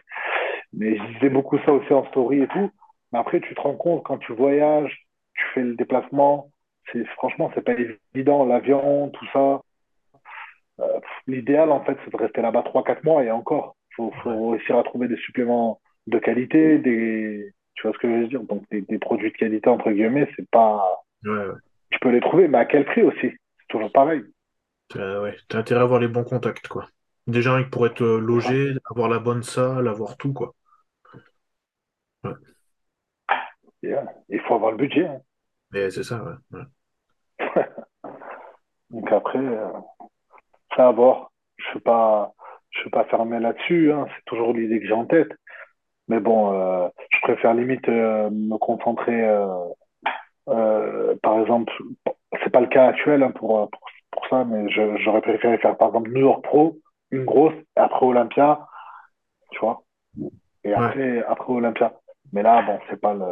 [0.73, 2.71] Mais je disais beaucoup ça aussi en story et tout.
[3.11, 5.05] Mais après, tu te rends compte quand tu voyages,
[5.35, 6.51] tu fais le déplacement.
[6.91, 7.73] C'est, franchement, c'est pas
[8.15, 9.61] évident, l'avion, tout ça.
[10.79, 13.75] Euh, l'idéal, en fait, c'est de rester là-bas trois quatre mois et encore.
[13.95, 14.37] Faut, Ouais.
[14.37, 18.27] faut réussir à trouver des suppléments de qualité, des, tu vois ce que je veux
[18.27, 18.43] dire?
[18.43, 20.83] Donc, des, des produits de qualité, entre guillemets, c'est pas,
[21.23, 21.55] Ouais, ouais.
[21.91, 23.29] tu peux les trouver, mais à quel prix aussi?
[23.59, 24.21] C'est toujours pareil.
[24.89, 25.37] T'as, ouais.
[25.47, 26.89] T'as intérêt à avoir les bons contacts, quoi.
[27.27, 30.55] Déjà, pour être logé, avoir la bonne salle, avoir tout, quoi.
[32.23, 32.33] Ouais.
[33.85, 35.07] Euh, il faut avoir le budget.
[35.07, 35.21] hein.
[35.71, 36.33] Mais c'est ça, ouais.
[36.51, 36.65] Ouais.
[38.89, 39.71] Donc après, euh,
[40.75, 41.31] ça à voir.
[41.57, 42.33] Je suis pas,
[42.71, 43.91] je suis pas fermé là-dessus.
[43.91, 44.05] Hein.
[44.15, 45.29] C'est toujours l'idée que j'ai en tête.
[46.09, 49.23] Mais bon, euh, je préfère limite euh, me concentrer,
[51.21, 51.71] par exemple,
[52.43, 54.69] c'est pas le cas actuel hein, pour, pour, pour ça, mais
[55.03, 56.77] j'aurais préféré faire par exemple New York Pro,
[57.11, 58.67] une grosse, et après Olympia,
[59.51, 59.83] tu vois,
[60.63, 61.93] et Ouais, après, après Olympia.
[62.33, 63.25] Mais là, bon, c'est pas le,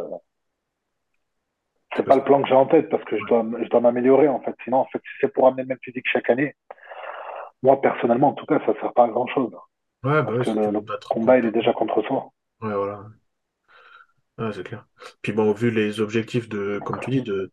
[1.96, 4.28] c'est pas le plan que j'ai en tête parce que je dois, je dois m'améliorer
[4.28, 4.54] en fait.
[4.64, 6.54] Sinon, en fait, si c'est pour amener le même physique chaque année,
[7.62, 9.52] moi personnellement, en tout cas, ça sert pas à grand chose
[10.04, 12.30] ouais, bah parce ouais, que c'était le, combat, il est déjà contre soi.
[12.60, 13.06] Ouais, voilà.
[14.38, 14.86] Ouais, c'est clair.
[15.22, 17.50] Puis bon, vu les objectifs de, comme tu dis, de,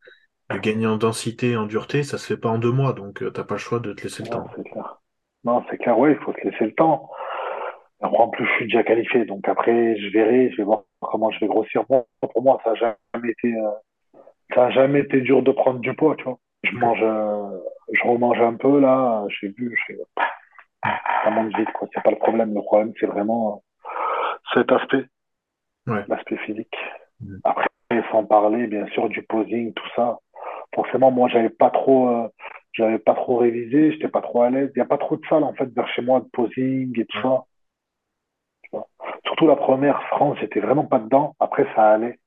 [0.50, 3.32] de gagner en densité, en dureté, ça se fait pas en deux mois, donc euh,
[3.32, 4.48] t'as pas le choix de te laisser le temps.
[4.56, 5.02] c'est clair.
[5.44, 7.10] Non, c'est clair, ouais, il faut se laisser le temps.
[8.02, 11.40] En plus, je suis déjà qualifié, donc après, je verrai, je vais voir comment je
[11.40, 11.84] vais grossir.
[11.90, 14.20] Bon, pour moi, ça n'a jamais été, euh,
[14.54, 16.38] ça a jamais été dur de prendre du poids, tu vois.
[16.64, 17.60] Je mange, euh,
[17.94, 20.00] je remange un peu, là, j'ai vu, je fais,
[21.24, 21.88] ça monte vite, quoi.
[21.94, 22.54] C'est pas le problème.
[22.54, 23.90] Le problème, c'est vraiment euh,
[24.54, 25.06] cet aspect,
[25.88, 26.04] Ouais.
[26.08, 26.76] l'aspect physique.
[27.44, 27.68] Après,
[28.12, 30.20] sans parler, bien sûr, du posing, tout ça.
[30.76, 32.28] Forcément, moi, j'avais pas trop, euh,
[32.74, 34.72] j'avais pas trop révisé, j'étais pas trop à l'aise.
[34.76, 37.06] Il y a pas trop de salles, en fait, vers chez moi, de posing et
[37.06, 37.46] tout ça.
[38.64, 38.90] tu vois.
[39.26, 41.36] Surtout la première, France, j'étais vraiment pas dedans.
[41.40, 42.20] Après, ça allait.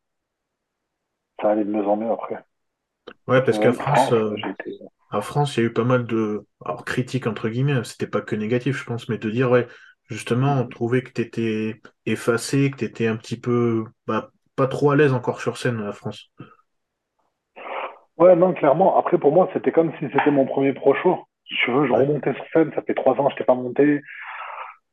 [1.40, 2.44] Ça allait de mieux en mieux après.
[3.28, 4.34] Ouais, parce qu'à Même France, France, euh,
[5.11, 8.20] à France, il y a eu pas mal de, alors critiques entre guillemets, c'était pas
[8.22, 9.68] que négatif, je pense, mais de dire, ouais,
[10.09, 14.97] justement, on trouvait que t'étais effacé, que t'étais un petit peu, bah, pas trop à
[14.97, 16.30] l'aise encore sur scène à France.
[18.18, 18.96] Ouais, non, clairement.
[18.98, 21.24] Après, pour moi, c'était comme si c'était mon premier pro show.
[21.48, 21.98] Si tu veux, je Ouais.
[22.00, 22.72] remontais sur scène.
[22.74, 24.00] Ça fait trois ans je n'étais pas monté.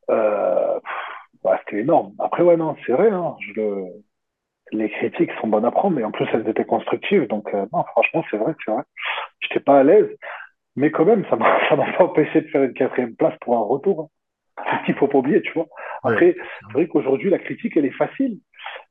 [0.09, 0.80] Euh,
[1.43, 2.13] ouais, c'était énorme.
[2.19, 3.09] Après, ouais, non, c'est vrai.
[3.09, 3.86] Hein, je le...
[4.71, 7.28] Les critiques sont bonnes à prendre, mais en plus, elles étaient constructives.
[7.28, 8.84] Donc, euh, non, franchement, c'est vrai, c'est vrai.
[9.41, 10.09] J'étais pas à l'aise.
[10.76, 13.57] Mais quand même, ça m'a ça m'a pas empêché de faire une quatrième place pour
[13.57, 14.01] un retour.
[14.01, 14.07] hein.
[14.71, 15.67] C'est ce qu'il faut pas oublier, tu vois.
[16.03, 16.11] Ouais.
[16.13, 18.39] Après, c'est vrai qu'aujourd'hui, la critique, elle est facile.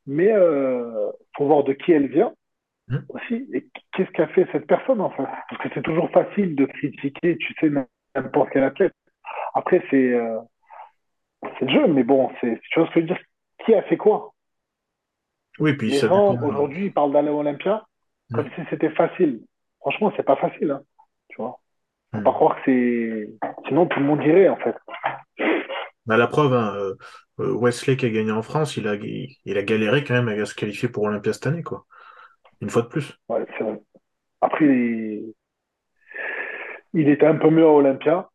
[0.06, 2.32] Mais euh, faut voir de qui elle vient
[2.88, 2.98] Mm.
[3.10, 5.24] aussi et qu'est-ce qu'a fait cette personne en fait.
[5.48, 7.70] Parce que c'est toujours facile de critiquer, tu sais,
[8.14, 8.94] n'importe quel athlète.
[9.54, 10.38] Après, c'est euh,
[11.58, 13.18] c'est le jeu, mais bon, c'est, tu vois ce que je veux dire?
[13.64, 14.32] Qui a fait quoi?
[15.58, 17.84] Oui, puis Les ça gens, aujourd'hui, ils parlent d'aller à Olympia
[18.32, 18.50] comme Mm.
[18.56, 19.42] si c'était facile.
[19.80, 20.82] Franchement, c'est pas facile, hein,
[21.28, 21.58] tu vois.
[22.14, 22.34] Faut pas Mm.
[22.34, 23.28] croire que c'est...
[23.68, 24.76] Sinon, tout le monde dirait, en fait.
[26.06, 26.94] Bah, la preuve, hein, euh,
[27.40, 30.28] euh, Wesley qui a gagné en France, il a, il, il a galéré quand même
[30.28, 31.86] à se qualifier pour Olympia cette année, quoi.
[32.62, 33.18] Une fois de plus.
[33.28, 33.80] Ouais, vrai.
[34.40, 35.34] Après, il...
[36.94, 38.28] il était un peu mieux à Olympia,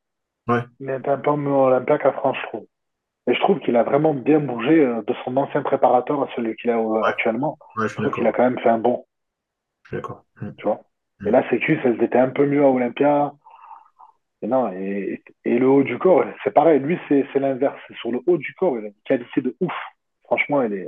[0.47, 2.67] Ouais, il était un peu mieux à Olympia qu'à France, je trouve.
[3.27, 6.55] Et je trouve qu'il a vraiment bien bougé euh, de son ancien préparateur à celui
[6.55, 7.57] qu'il a euh, ouais, actuellement.
[7.77, 9.05] je Je trouve qu'il a quand même fait un bon,
[9.83, 10.23] Je suis d'accord.
[10.41, 10.51] Mm.
[10.57, 10.81] tu vois.
[11.25, 11.31] Et Mm.
[11.31, 13.33] là, Sécus, elles étaient un peu mieux à Olympia.
[14.41, 16.79] Et non, et, et le haut du corps, c'est pareil.
[16.79, 17.77] Lui, c'est c'est l'inverse.
[17.87, 19.73] C'est sur le haut du corps, il a une qualité de ouf.
[20.23, 20.87] Franchement, il, est,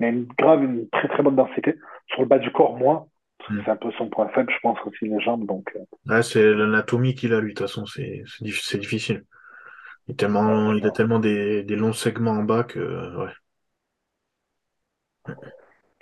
[0.00, 1.76] il a une grave, une très très bonne densité.
[2.08, 3.06] Sur le bas du corps, moins.
[3.48, 3.64] Mm.
[3.64, 5.46] c'est un peu son point faible, je pense aussi, les jambes.
[5.46, 8.78] Donc, euh, Ouais, c'est l'anatomie qu'il a, lui, de toute façon, c'est c'est diffi- c'est
[8.78, 9.24] difficile.
[10.08, 12.80] Il, est ouais, tellement, il a tellement des, des longs segments en bas que,
[13.18, 13.32] ouais.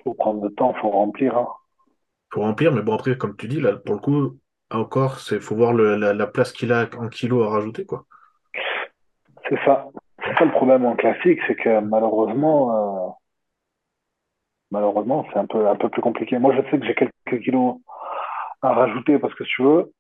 [0.05, 1.37] Faut prendre le temps, faut remplir.
[1.37, 1.49] Hein.
[2.33, 4.41] Faut remplir, mais bon, après, comme tu dis, là, pour le coup,
[4.71, 8.07] encore, c'est, faut voir le- la, la place qu'il a en kilos à rajouter, quoi.
[9.49, 9.89] C'est ça.
[10.25, 13.02] C'est ça le problème en classique, c'est que malheureusement, euh,
[14.73, 16.39] malheureusement, c'est un peu, un peu plus compliqué.
[16.39, 17.77] Moi, je sais que j'ai quelques kilos
[18.63, 19.93] à rajouter parce que si tu veux,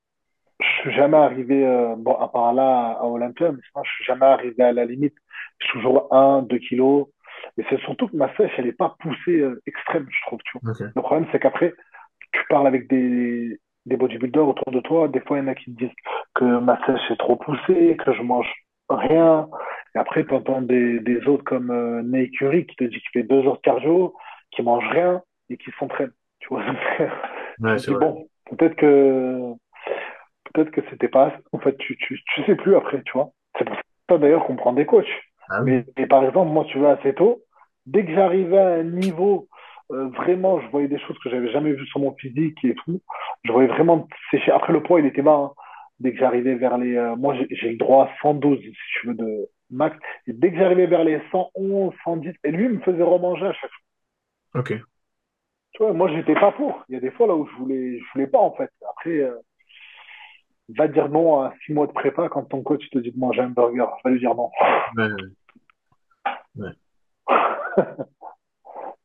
[0.61, 4.05] je suis jamais arrivé, euh, bon, à part là, à Olympia, mais sinon, je suis
[4.05, 5.14] jamais arrivé à la limite.
[5.59, 7.07] Je suis toujours un, deux kilos.
[7.59, 10.59] Et c'est surtout que ma sèche, elle est pas poussée euh, extrême, je trouve, tu
[10.62, 10.73] vois.
[10.95, 11.75] Le problème, c'est qu'après,
[12.33, 15.09] tu parles avec des, des bodybuilders autour de toi.
[15.09, 15.97] Des fois, il y en a qui te disent
[16.35, 18.51] que ma sèche est trop poussée, que je mange
[18.89, 19.49] rien.
[19.95, 23.11] Et après, tu entends des, des autres comme euh, Ney Curie qui te dit qu'il
[23.12, 24.14] fait deux heures de cardio,
[24.53, 26.12] qui mange rien et qui s'entraîne.
[26.40, 26.64] Tu vois,
[27.59, 29.53] Ouais, c'est bon, peut-être que
[30.53, 31.32] peut-être que c'était pas.
[31.53, 33.30] En fait, tu, tu, tu sais plus après, tu vois.
[33.59, 33.76] C'est pour
[34.09, 35.07] ça d'ailleurs qu'on prend des coachs.
[35.48, 35.72] Ah oui.
[35.72, 37.42] Mais, mais par exemple, moi, tu vois, assez tôt,
[37.86, 39.48] dès que j'arrivais à un niveau,
[39.92, 43.00] euh, vraiment, je voyais des choses que j'avais jamais vues sur mon physique et tout.
[43.44, 44.50] Je voyais vraiment sécher.
[44.53, 45.32] Après, le poids, il était bas.
[45.34, 45.53] hein.
[46.00, 46.96] Dès que j'arrivais vers les...
[46.96, 49.96] euh, moi, j'ai j'ai le droit à 112, si tu veux, de max.
[50.26, 53.53] Et dès que j'arrivais vers les 111, 110, et lui, il me faisait remanger à
[53.53, 53.82] chaque fois.
[54.55, 54.74] Ok.
[55.72, 56.84] Tu vois, moi, j'étais pas pour.
[56.88, 58.70] Il y a des fois là où je voulais, je voulais pas, en fait.
[58.90, 59.36] Après, euh,
[60.76, 63.40] va dire non à six mois de prépa quand ton coach te dit de manger
[63.40, 63.86] un burger.
[64.05, 64.50] Va lui dire non.
[64.96, 65.09] Ouais,
[66.57, 66.70] ouais.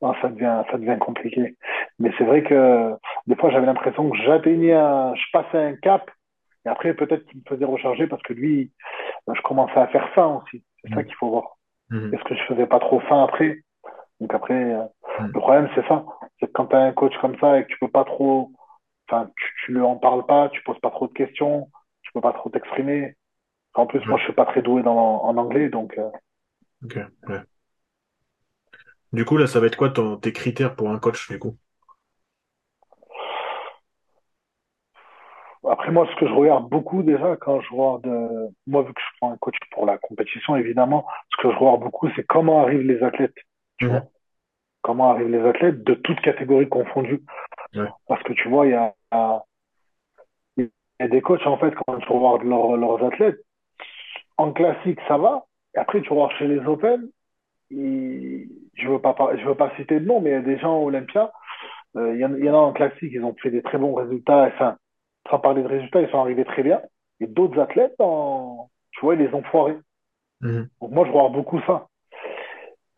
[0.01, 1.57] Non, ça devient, ça devient compliqué.
[1.97, 2.93] Mais c'est vrai que
[3.25, 6.11] des fois, j'avais l'impression que j'atteignais un, je passais un cap,
[6.65, 8.71] et après, peut-être qu'il me faisait recharger parce que lui,
[9.27, 10.63] euh, je commençais à faire faim aussi.
[10.83, 11.05] C'est ça Mhm.
[11.05, 11.57] qu'il faut voir.
[11.89, 12.13] Mhm.
[12.13, 13.57] Est-ce que je faisais pas trop faim après?
[14.19, 14.83] Donc après, euh.
[15.25, 16.05] Le problème, c'est ça.
[16.39, 18.51] C'est que quand tu as un coach comme ça et que tu peux pas trop,
[19.09, 21.69] enfin, tu, tu lui en parles pas, tu poses pas trop de questions,
[22.03, 23.15] tu peux pas trop t'exprimer.
[23.75, 24.19] En plus, moi, Ouais.
[24.19, 26.09] je suis pas très doué dans, en anglais, donc, euh,
[26.83, 26.97] Ok.
[27.27, 27.41] Ouais.
[29.11, 31.57] Du coup, là, ça va être quoi ton, tes critères pour un coach, du coup?
[35.69, 39.01] Après, moi, ce que je regarde beaucoup déjà quand je regarde, euh, moi, vu que
[39.01, 42.61] je prends un coach pour la compétition, évidemment, ce que je regarde beaucoup, c'est comment
[42.63, 43.35] arrivent les athlètes,
[43.77, 44.03] tu vois.
[44.87, 47.21] Comment arrivent les athlètes de toutes catégories confondues.
[47.75, 47.89] Ouais.
[48.07, 48.93] Parce que tu vois, il y a,
[50.55, 50.69] il
[51.01, 53.39] y a des coachs, en fait, quand tu regardes leurs leurs athlètes,
[54.37, 55.43] en classique, ça va.
[55.75, 57.09] Et après, tu regardes chez les Open,
[57.69, 60.81] je veux pas, je veux pas citer de nom, mais il y a des gens
[60.81, 61.33] Olympia,
[61.97, 63.77] euh, il y en, il y en a en classique, ils ont fait des très
[63.77, 64.49] bons résultats.
[64.53, 64.77] Enfin,
[65.29, 66.81] sans parler de résultats, ils sont arrivés très bien.
[67.19, 69.77] Et d'autres athlètes, en, tu vois, ils les ont foirés.
[70.39, 70.69] Mhm.
[70.79, 71.87] Donc moi, je vois beaucoup ça.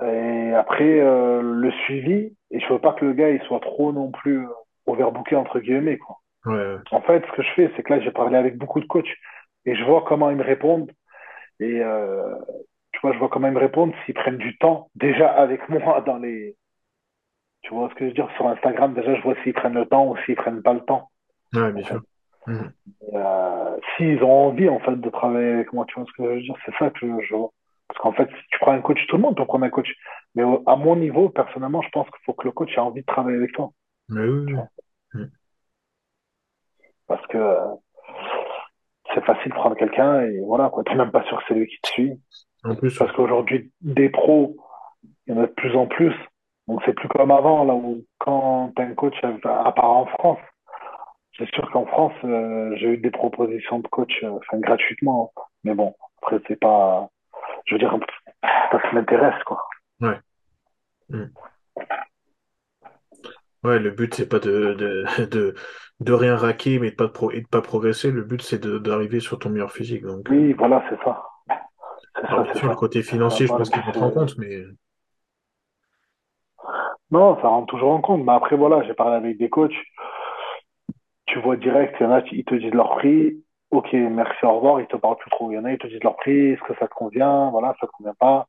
[0.05, 3.91] Et après, euh, le suivi, et je veux pas que le gars, il soit trop
[3.91, 4.51] non plus euh,
[4.85, 6.17] overbooké, entre guillemets, quoi.
[6.45, 6.75] Ouais.
[6.91, 9.13] En fait, ce que je fais, c'est que là, j'ai parlé avec beaucoup de coachs
[9.65, 10.91] et je vois comment ils me répondent.
[11.59, 12.33] Et euh,
[12.93, 16.01] tu vois, je vois comment ils me répondent s'ils prennent du temps déjà avec moi
[16.01, 16.55] dans les.
[17.61, 18.29] Tu vois ce que je veux dire?
[18.37, 21.09] Sur Instagram, déjà, je vois s'ils prennent le temps ou s'ils prennent pas le temps,
[21.53, 22.01] Ouais, en bien sûr.
[22.47, 26.23] Et, euh, s'ils ont envie, en fait, de travailler avec moi, tu vois ce que
[26.23, 26.55] je veux dire?
[26.65, 27.51] C'est ça que je, je vois.
[27.89, 29.91] Parce qu'en fait, si tu prends un coach, tout le monde peut prendre un coach.
[30.35, 33.01] Mais au- à mon niveau, personnellement, je pense qu'il faut que le coach ait envie
[33.01, 33.71] de travailler avec toi.
[34.07, 34.53] Mais oui.
[37.07, 37.65] Parce que euh,
[39.13, 40.83] c'est facile de prendre quelqu'un et voilà, quoi.
[40.83, 42.21] T'es même pas sûr que c'est lui qui te suit.
[42.63, 43.05] En plus, ouais.
[43.05, 44.55] Parce qu'aujourd'hui, des pros,
[45.25, 46.13] il y en a de plus en plus.
[46.67, 50.39] Donc c'est plus comme avant, là où quand t'as un coach, à part en France,
[51.37, 55.31] c'est sûr qu'en France, euh, j'ai eu des propositions de coach, euh, enfin gratuitement.
[55.63, 57.09] Mais bon, après c'est pas,
[57.69, 57.95] je veux dire,
[58.71, 59.61] ça qui m'intéresse, quoi.
[60.01, 60.19] Ouais.
[61.09, 61.33] Mhm.
[63.63, 65.55] Ouais, le but, c'est pas de, de, de,
[65.99, 68.11] de rien raquer, mais de pas, de pro- et de pas progresser.
[68.11, 70.03] Le but, c'est d'arriver sur ton meilleur physique.
[70.03, 71.23] Donc, Oui, voilà, c'est ça.
[72.15, 74.63] Alors, ça, bien le côté Ça, financier, je pense qu'il rentre en compte, mais
[77.11, 78.23] Non, ça rentre toujours en compte.
[78.23, 79.73] Mais après, voilà, j'ai parlé avec des coachs.
[81.27, 83.41] Tu vois direct, il y en a, ils te disent leur prix.
[83.71, 85.51] Ok, merci, au revoir, ils te parlent plus trop.
[85.51, 87.51] Il y en a, ils te disent leur prix, est-ce que ça te convient?
[87.51, 88.47] Voilà, ça te convient pas.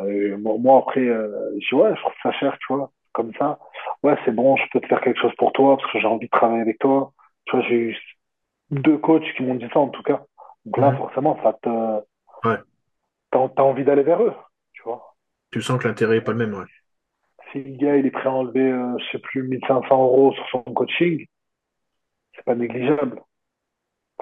[0.00, 3.58] Euh, moi, après, euh, je dis, ouais, je trouve ça cher, tu vois, comme ça.
[4.02, 6.26] Ouais, c'est bon, je peux te faire quelque chose pour toi parce que j'ai envie
[6.26, 7.12] de travailler avec toi.
[7.46, 7.96] Tu vois, j'ai eu
[8.70, 10.22] deux coachs qui m'ont dit ça, en tout cas.
[10.64, 11.68] Donc là, forcément, ça te,
[12.44, 12.58] ouais,
[13.30, 14.34] t'as, t'as envie d'aller vers eux,
[14.72, 15.14] tu vois.
[15.50, 16.66] tu sens que l'intérêt est pas le même, ouais.
[17.50, 20.48] Si le gars, il est prêt à enlever, euh, je sais plus, 1500 euros sur
[20.50, 21.26] son coaching,
[22.34, 23.22] c'est pas négligeable.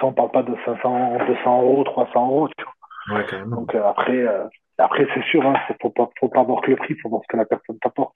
[0.03, 3.19] On parle pas de 500, 200 euros, 300 euros, tu vois.
[3.19, 3.57] Ouais, carrément.
[3.57, 4.45] Donc euh, après, euh,
[4.79, 7.33] après c'est sûr, hein, faut pas, faut pas voir que le prix, faut voir ce
[7.33, 8.15] que la personne t'apporte.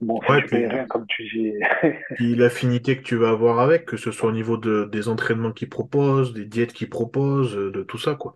[0.00, 1.52] Bon, Ouais, puis, rien, comme tu dis,
[2.14, 5.50] puis l'affinité que tu vas avoir avec, que ce soit au niveau de, des entraînements
[5.50, 8.32] qu'ils proposent, des diètes qu'ils proposent, euh, de tout ça, quoi.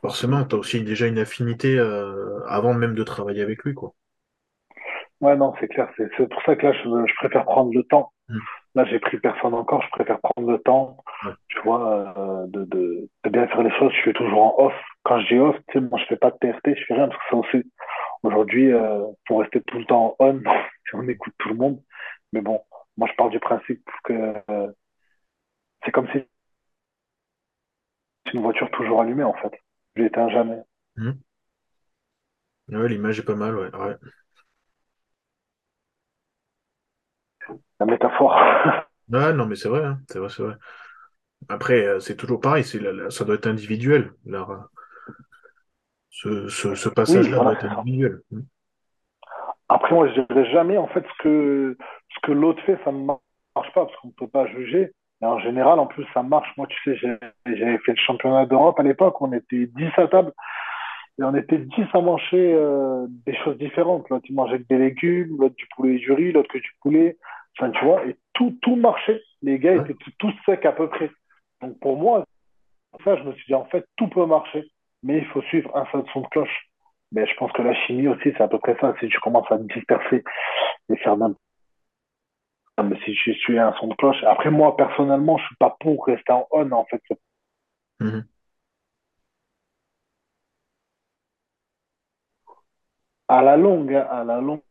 [0.00, 3.94] Forcément, tu as aussi déjà une affinité euh, avant même de travailler avec lui, quoi.
[5.20, 5.88] ouais, non, c'est clair.
[5.96, 8.12] C'est pour ça que là, je, je préfère prendre le temps.
[8.28, 8.38] Mm.
[8.74, 9.82] Là, j'ai pris personne encore.
[9.82, 11.32] Je préfère prendre le temps, Ouais.
[11.48, 13.92] tu vois, euh, de, de, de bien faire les choses.
[13.94, 14.74] Je suis toujours en off.
[15.04, 17.08] Quand je dis off, tu sais, moi, je fais pas de TRT, je fais rien
[17.08, 17.72] parce que ça aussi,
[18.22, 20.42] aujourd'hui, euh, faut rester tout le temps en on.
[20.94, 21.82] On écoute tout le monde.
[22.32, 22.60] Mais bon,
[22.96, 24.14] moi, je pars du principe que
[24.50, 24.68] euh,
[25.84, 26.18] c'est comme si
[28.24, 29.50] c'est une voiture toujours allumée, en fait.
[29.96, 30.62] Je l'éteins jamais.
[30.96, 31.22] Mhm.
[32.68, 33.74] Ouais, l'image est pas mal, ouais.
[33.74, 33.96] Ouais,
[37.80, 38.36] La métaphore.
[39.08, 40.00] Ouais, non, mais c'est vrai, hein.
[40.10, 40.56] C'est vrai, c'est vrai.
[41.48, 44.12] Après, euh, c'est toujours pareil, c'est la- la- ça doit être individuel.
[44.26, 44.46] là.
[46.10, 47.84] ce, ce, ce Oui, passage-là doit être ça.
[47.84, 48.20] individuel.
[48.30, 48.46] Mhm.
[49.68, 51.76] Après, moi, je dirais jamais, en fait, ce que,
[52.14, 53.20] ce que l'autre fait, ça ne marche
[53.74, 54.92] pas, parce qu'on ne peut pas juger.
[55.20, 56.48] Et en général, en plus, ça marche.
[56.56, 60.32] Moi, tu sais, j'avais fait le championnat d'Europe à l'époque, on était 10 à table,
[61.20, 64.08] et on était 10 à manger euh, des choses différentes.
[64.10, 66.72] L'autre, il mangeait que des légumes, l'autre du poulet et du riz, l'autre que du
[66.82, 67.18] poulet.
[67.58, 69.20] Enfin, tu vois, et tout, tout marchait.
[69.42, 71.10] Les gars étaient tous tous secs à peu près.
[71.60, 72.24] Donc, pour moi,
[73.04, 74.70] ça, je me suis dit, en fait, tout peut marcher,
[75.02, 76.68] mais il faut suivre un seul son de cloche.
[77.12, 78.94] Mais je pense que la chimie aussi, c'est à peu près ça.
[79.00, 80.22] Si tu commences à te disperser
[80.90, 81.40] et faire n'importe
[82.76, 84.22] quoi, mais si je suis un son de cloche.
[84.24, 87.02] Après, moi, personnellement, je suis pas pour rester en on, en fait.
[88.00, 88.24] Mhm.
[93.28, 94.62] À la longue, hein, à la longue,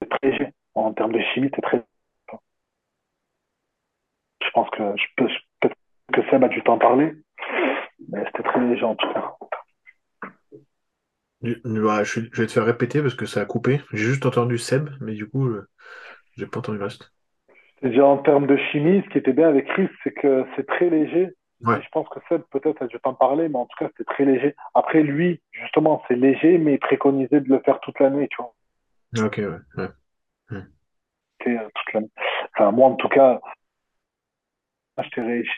[0.11, 0.49] très léger.
[0.75, 1.83] En termes de chimie, c'est très
[4.41, 5.27] Je pense que je peux,
[5.61, 5.75] peut-être
[6.13, 7.13] que Seb a dû t'en parler,
[8.09, 9.35] mais c'était très léger en tout cas.
[11.41, 13.81] Ouais, je, vais te faire répéter parce que ça a coupé.
[13.91, 15.49] J'ai juste entendu Seb, mais du coup,
[16.37, 17.11] j'ai pas entendu le reste.
[17.81, 20.89] Déjà, en termes de chimie, ce qui était bien avec Chris, c'est que c'est très
[20.89, 21.33] léger.
[21.61, 24.11] Ouais, je pense que Seb, peut-être, a dû t'en parler, mais en tout cas, c'était
[24.11, 24.55] très léger.
[24.73, 28.53] Après, lui, justement, c'est léger, mais il préconisait de le faire toute l'année, tu vois.
[29.25, 29.81] ok, ouais.
[29.83, 29.89] ouais.
[30.51, 30.71] Mhm.
[31.47, 31.69] Euh.
[32.55, 33.41] Enfin, moi, en tout cas,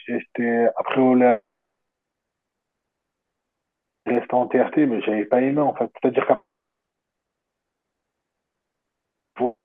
[0.08, 1.14] j'étais après au
[4.06, 5.92] resté en TRT, mais j'avais pas aimé, en fait.
[6.02, 6.26] C'est-à-dire
[9.36, 9.56] qu'après,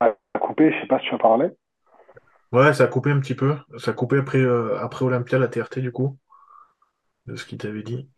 [0.00, 1.48] à couper, je sais pas si tu as parlé.
[2.52, 3.56] Ouais, ça a coupé un petit peu.
[3.78, 6.16] Ça a coupé après, euh, après Olympia, la TRT, du coup,
[7.26, 8.10] de ce qu'il t'avait dit.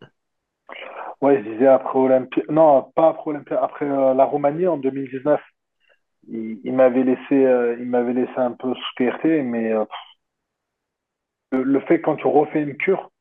[1.21, 5.41] Ouais, je disais après Olympia, non, pas après Olympia, après euh, la Roumanie en 2019.
[6.29, 9.73] Il, il m'avait laissé, euh, il m'avait laissé un peu sous TRT, mais
[11.51, 13.11] le, le fait que quand tu refais une cure,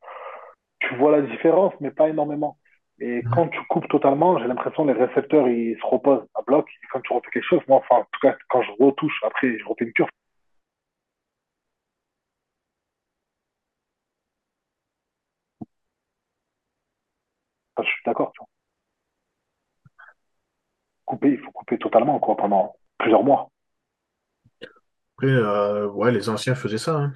[0.81, 2.59] tu vois la différence, mais pas énormément.
[3.01, 3.33] Et Mhm.
[3.33, 6.69] quand tu coupes totalement, j'ai l'impression que les récepteurs, ils se reposent à bloc.
[6.71, 9.59] Et quand tu refais quelque chose, moi, enfin, en tout cas, quand je retouche, après,
[9.59, 10.09] je refais une cure,
[17.77, 18.49] enfin, je suis d'accord, tu vois.
[21.05, 23.49] Couper, il faut couper totalement, quoi, pendant plusieurs mois.
[25.17, 27.15] Après, euh, ouais, les anciens faisaient ça, hein.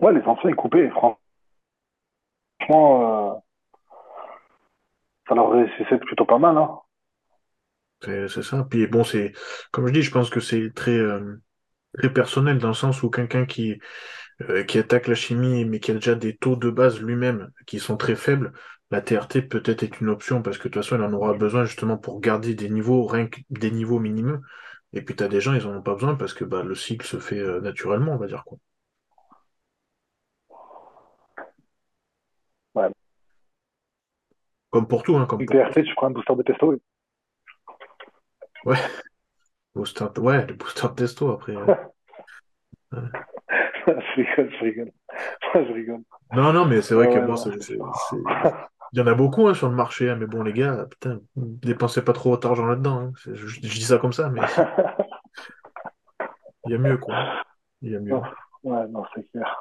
[0.00, 1.18] Ouais, les anciens, ils coupaient, franchement,
[2.70, 3.34] euh,
[5.28, 6.78] ça leur réussissait plutôt pas mal, hein.
[8.02, 8.64] C'est c'est ça.
[8.68, 9.32] Puis bon, c'est,
[9.70, 11.40] comme je dis, je pense que c'est très, euh,
[11.98, 13.78] très personnel dans le sens où quelqu'un qui,
[14.42, 17.78] euh, qui attaque la chimie, mais qui a déjà des taux de base lui-même qui
[17.78, 18.52] sont très faibles,
[18.90, 21.64] la TRT peut-être est une option parce que de toute façon, il en aura besoin
[21.64, 24.38] justement pour garder des niveaux, rien que des niveaux minimaux.
[24.92, 26.74] Et puis tu as des gens, ils en ont pas besoin parce que bah, le
[26.74, 28.58] cycle se fait euh, naturellement, on va dire quoi.
[32.74, 32.90] Ouais.
[34.70, 36.78] Comme pour tout, hein, comme Une pour TRT, tu prends un booster de testo.
[38.64, 38.78] ouais,
[39.74, 41.56] booster, ouais, le booster de testo après.
[41.56, 41.72] ouais.
[43.86, 44.92] Je rigole, je rigole.
[45.54, 46.02] Je rigole.
[46.32, 47.60] Non, non, mais c'est Ouais, vrai que ouais, bon, c'est, sûr.
[47.60, 47.78] c'est-
[48.92, 51.20] il y en a beaucoup hein, sur le marché, hein, mais bon, les gars, putain,
[51.36, 53.00] dépensez pas trop votre argent là-dedans.
[53.00, 53.12] hein.
[53.16, 54.40] Je, je dis ça comme ça, mais
[56.66, 57.16] il y a mieux, quoi.
[57.82, 58.20] Il y a mieux.
[58.62, 59.56] Ouais, non, c'est clair.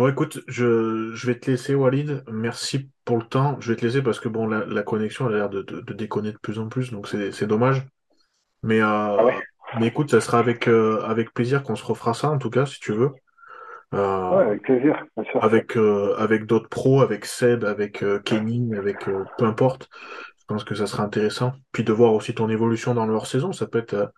[0.00, 2.24] Bon, écoute, je, je vais te laisser, Walid.
[2.32, 3.60] Merci pour le temps.
[3.60, 5.82] Je vais te laisser parce que bon, la, la connexion elle a l'air de, de,
[5.82, 7.86] de déconner de plus en plus, donc c'est, dommage.
[8.62, 9.34] Mais, Ah euh, ouais?
[9.78, 12.64] mais écoute, ça sera avec, euh, avec plaisir qu'on se refera ça, en tout cas,
[12.64, 13.10] si tu veux.
[13.90, 15.44] Ouais, Euh, avec plaisir, bien sûr.
[15.44, 19.04] avec, avec d'autres pros, avec Seb, avec Kenny, avec
[19.36, 19.90] peu importe.
[20.38, 21.52] Je pense que ça sera intéressant.
[21.72, 24.10] Puis de voir aussi ton évolution dans leur saison, ça peut être,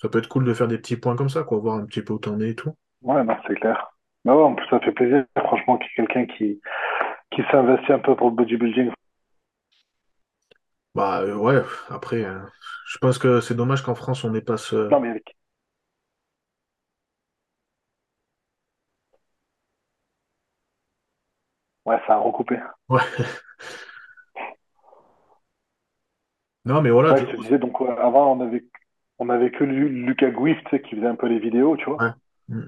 [0.00, 2.00] ça peut être cool de faire des petits points comme ça, quoi, voir un petit
[2.00, 2.74] peu où t'en es et tout.
[3.02, 3.95] Ouais, c'est clair.
[4.26, 6.60] Bah ouais, en plus, ça fait plaisir, franchement, qu'il y ait quelqu'un qui,
[7.32, 8.90] qui s'investit un peu pour le bodybuilding.
[10.94, 12.40] Bah euh, ouais, après, euh,
[12.88, 14.88] je pense que c'est dommage qu'en France on n'ait pas ce.
[14.90, 15.36] Non, mais avec.
[21.86, 22.58] Ouais, ça a recoupé.
[22.88, 23.00] Ouais.
[26.64, 28.64] Non, mais voilà, Ouais, je te disais, donc avant, on avait,
[29.18, 31.84] on avait que Lu- Lucas Gouif, tu sais, qui faisait un peu les vidéos, tu
[31.84, 32.02] vois.
[32.02, 32.10] Ouais.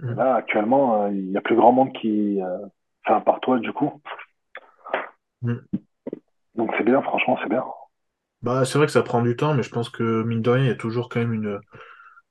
[0.08, 2.40] Et Mm, là, actuellement, euh, il y a plus grand monde qui.
[2.42, 2.58] euh,
[3.06, 4.02] Enfin, par toi, du coup.
[5.42, 5.78] mm, mm.
[6.56, 7.64] Donc c'est bien, franchement, c'est bien.
[8.42, 10.64] Bah, c'est vrai que ça prend du temps, mais je pense que mine de rien,
[10.64, 11.60] il y a toujours quand même une,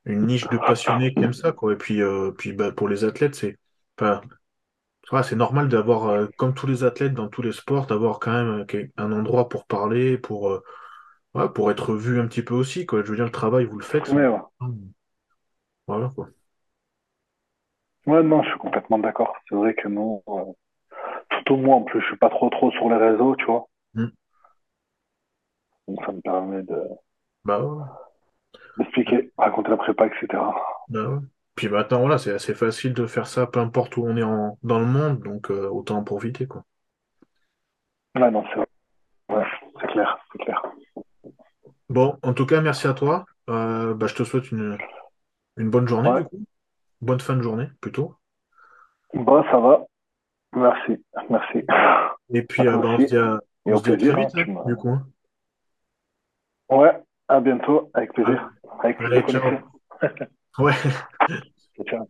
[0.06, 1.74] une niche de passionnés qui aiment ça, quoi.
[1.74, 3.58] Et puis, euh, puis bah, pour les athlètes, c'est
[4.00, 4.22] enfin,
[5.12, 8.32] ouais, c'est normal d'avoir, euh, comme tous les athlètes dans tous les sports, d'avoir quand
[8.32, 10.62] même euh, un endroit pour parler, pour, euh,
[11.34, 13.02] ouais, pour être vu un petit peu aussi, quoi.
[13.04, 14.14] Je veux dire, le travail, vous le faites.
[14.14, 14.38] Ouais.
[15.86, 16.28] Voilà, quoi.
[18.08, 19.36] Ouais, non, je suis complètement d'accord.
[19.48, 20.52] C'est vrai que nous, euh,
[21.32, 23.68] surtout moi, en plus, je suis pas trop trop sur les réseaux, tu vois.
[23.94, 24.12] Mm.
[25.88, 26.80] Donc ça me permet de
[27.44, 27.84] Bah ouais.
[28.78, 30.54] d'expliquer, raconter la prépa, etc.
[30.88, 31.20] Bah ouais.
[31.54, 34.58] Puis maintenant, voilà, c'est assez facile de faire ça, peu importe où on est en,
[34.62, 36.64] dans le monde, donc euh, autant en profiter, quoi.
[38.16, 38.66] Ouais, non, c'est vrai.
[39.30, 39.44] Ouais,
[39.80, 40.62] c'est clair, c'est clair.
[41.88, 43.24] Bon, en tout cas, merci à toi.
[43.50, 44.78] Euh, bah, je te souhaite une,
[45.58, 46.22] une bonne journée, Ouais.
[46.22, 46.44] du coup.
[47.00, 48.14] Bonne fin de journée, plutôt.
[49.14, 49.86] Bon, ça va.
[50.54, 51.64] Merci, merci.
[52.32, 54.24] Et puis, euh, bah, on se dit à, Et on au se dit à très
[54.24, 54.88] plaisir, vite, hein, du coup.
[54.90, 55.06] hein.
[56.70, 56.92] Ouais,
[57.28, 58.50] à bientôt, avec plaisir.
[58.82, 59.40] Avec Allez, ciao.
[59.40, 59.62] connexion.
[60.58, 60.74] Ouais.
[61.86, 62.08] Ciao.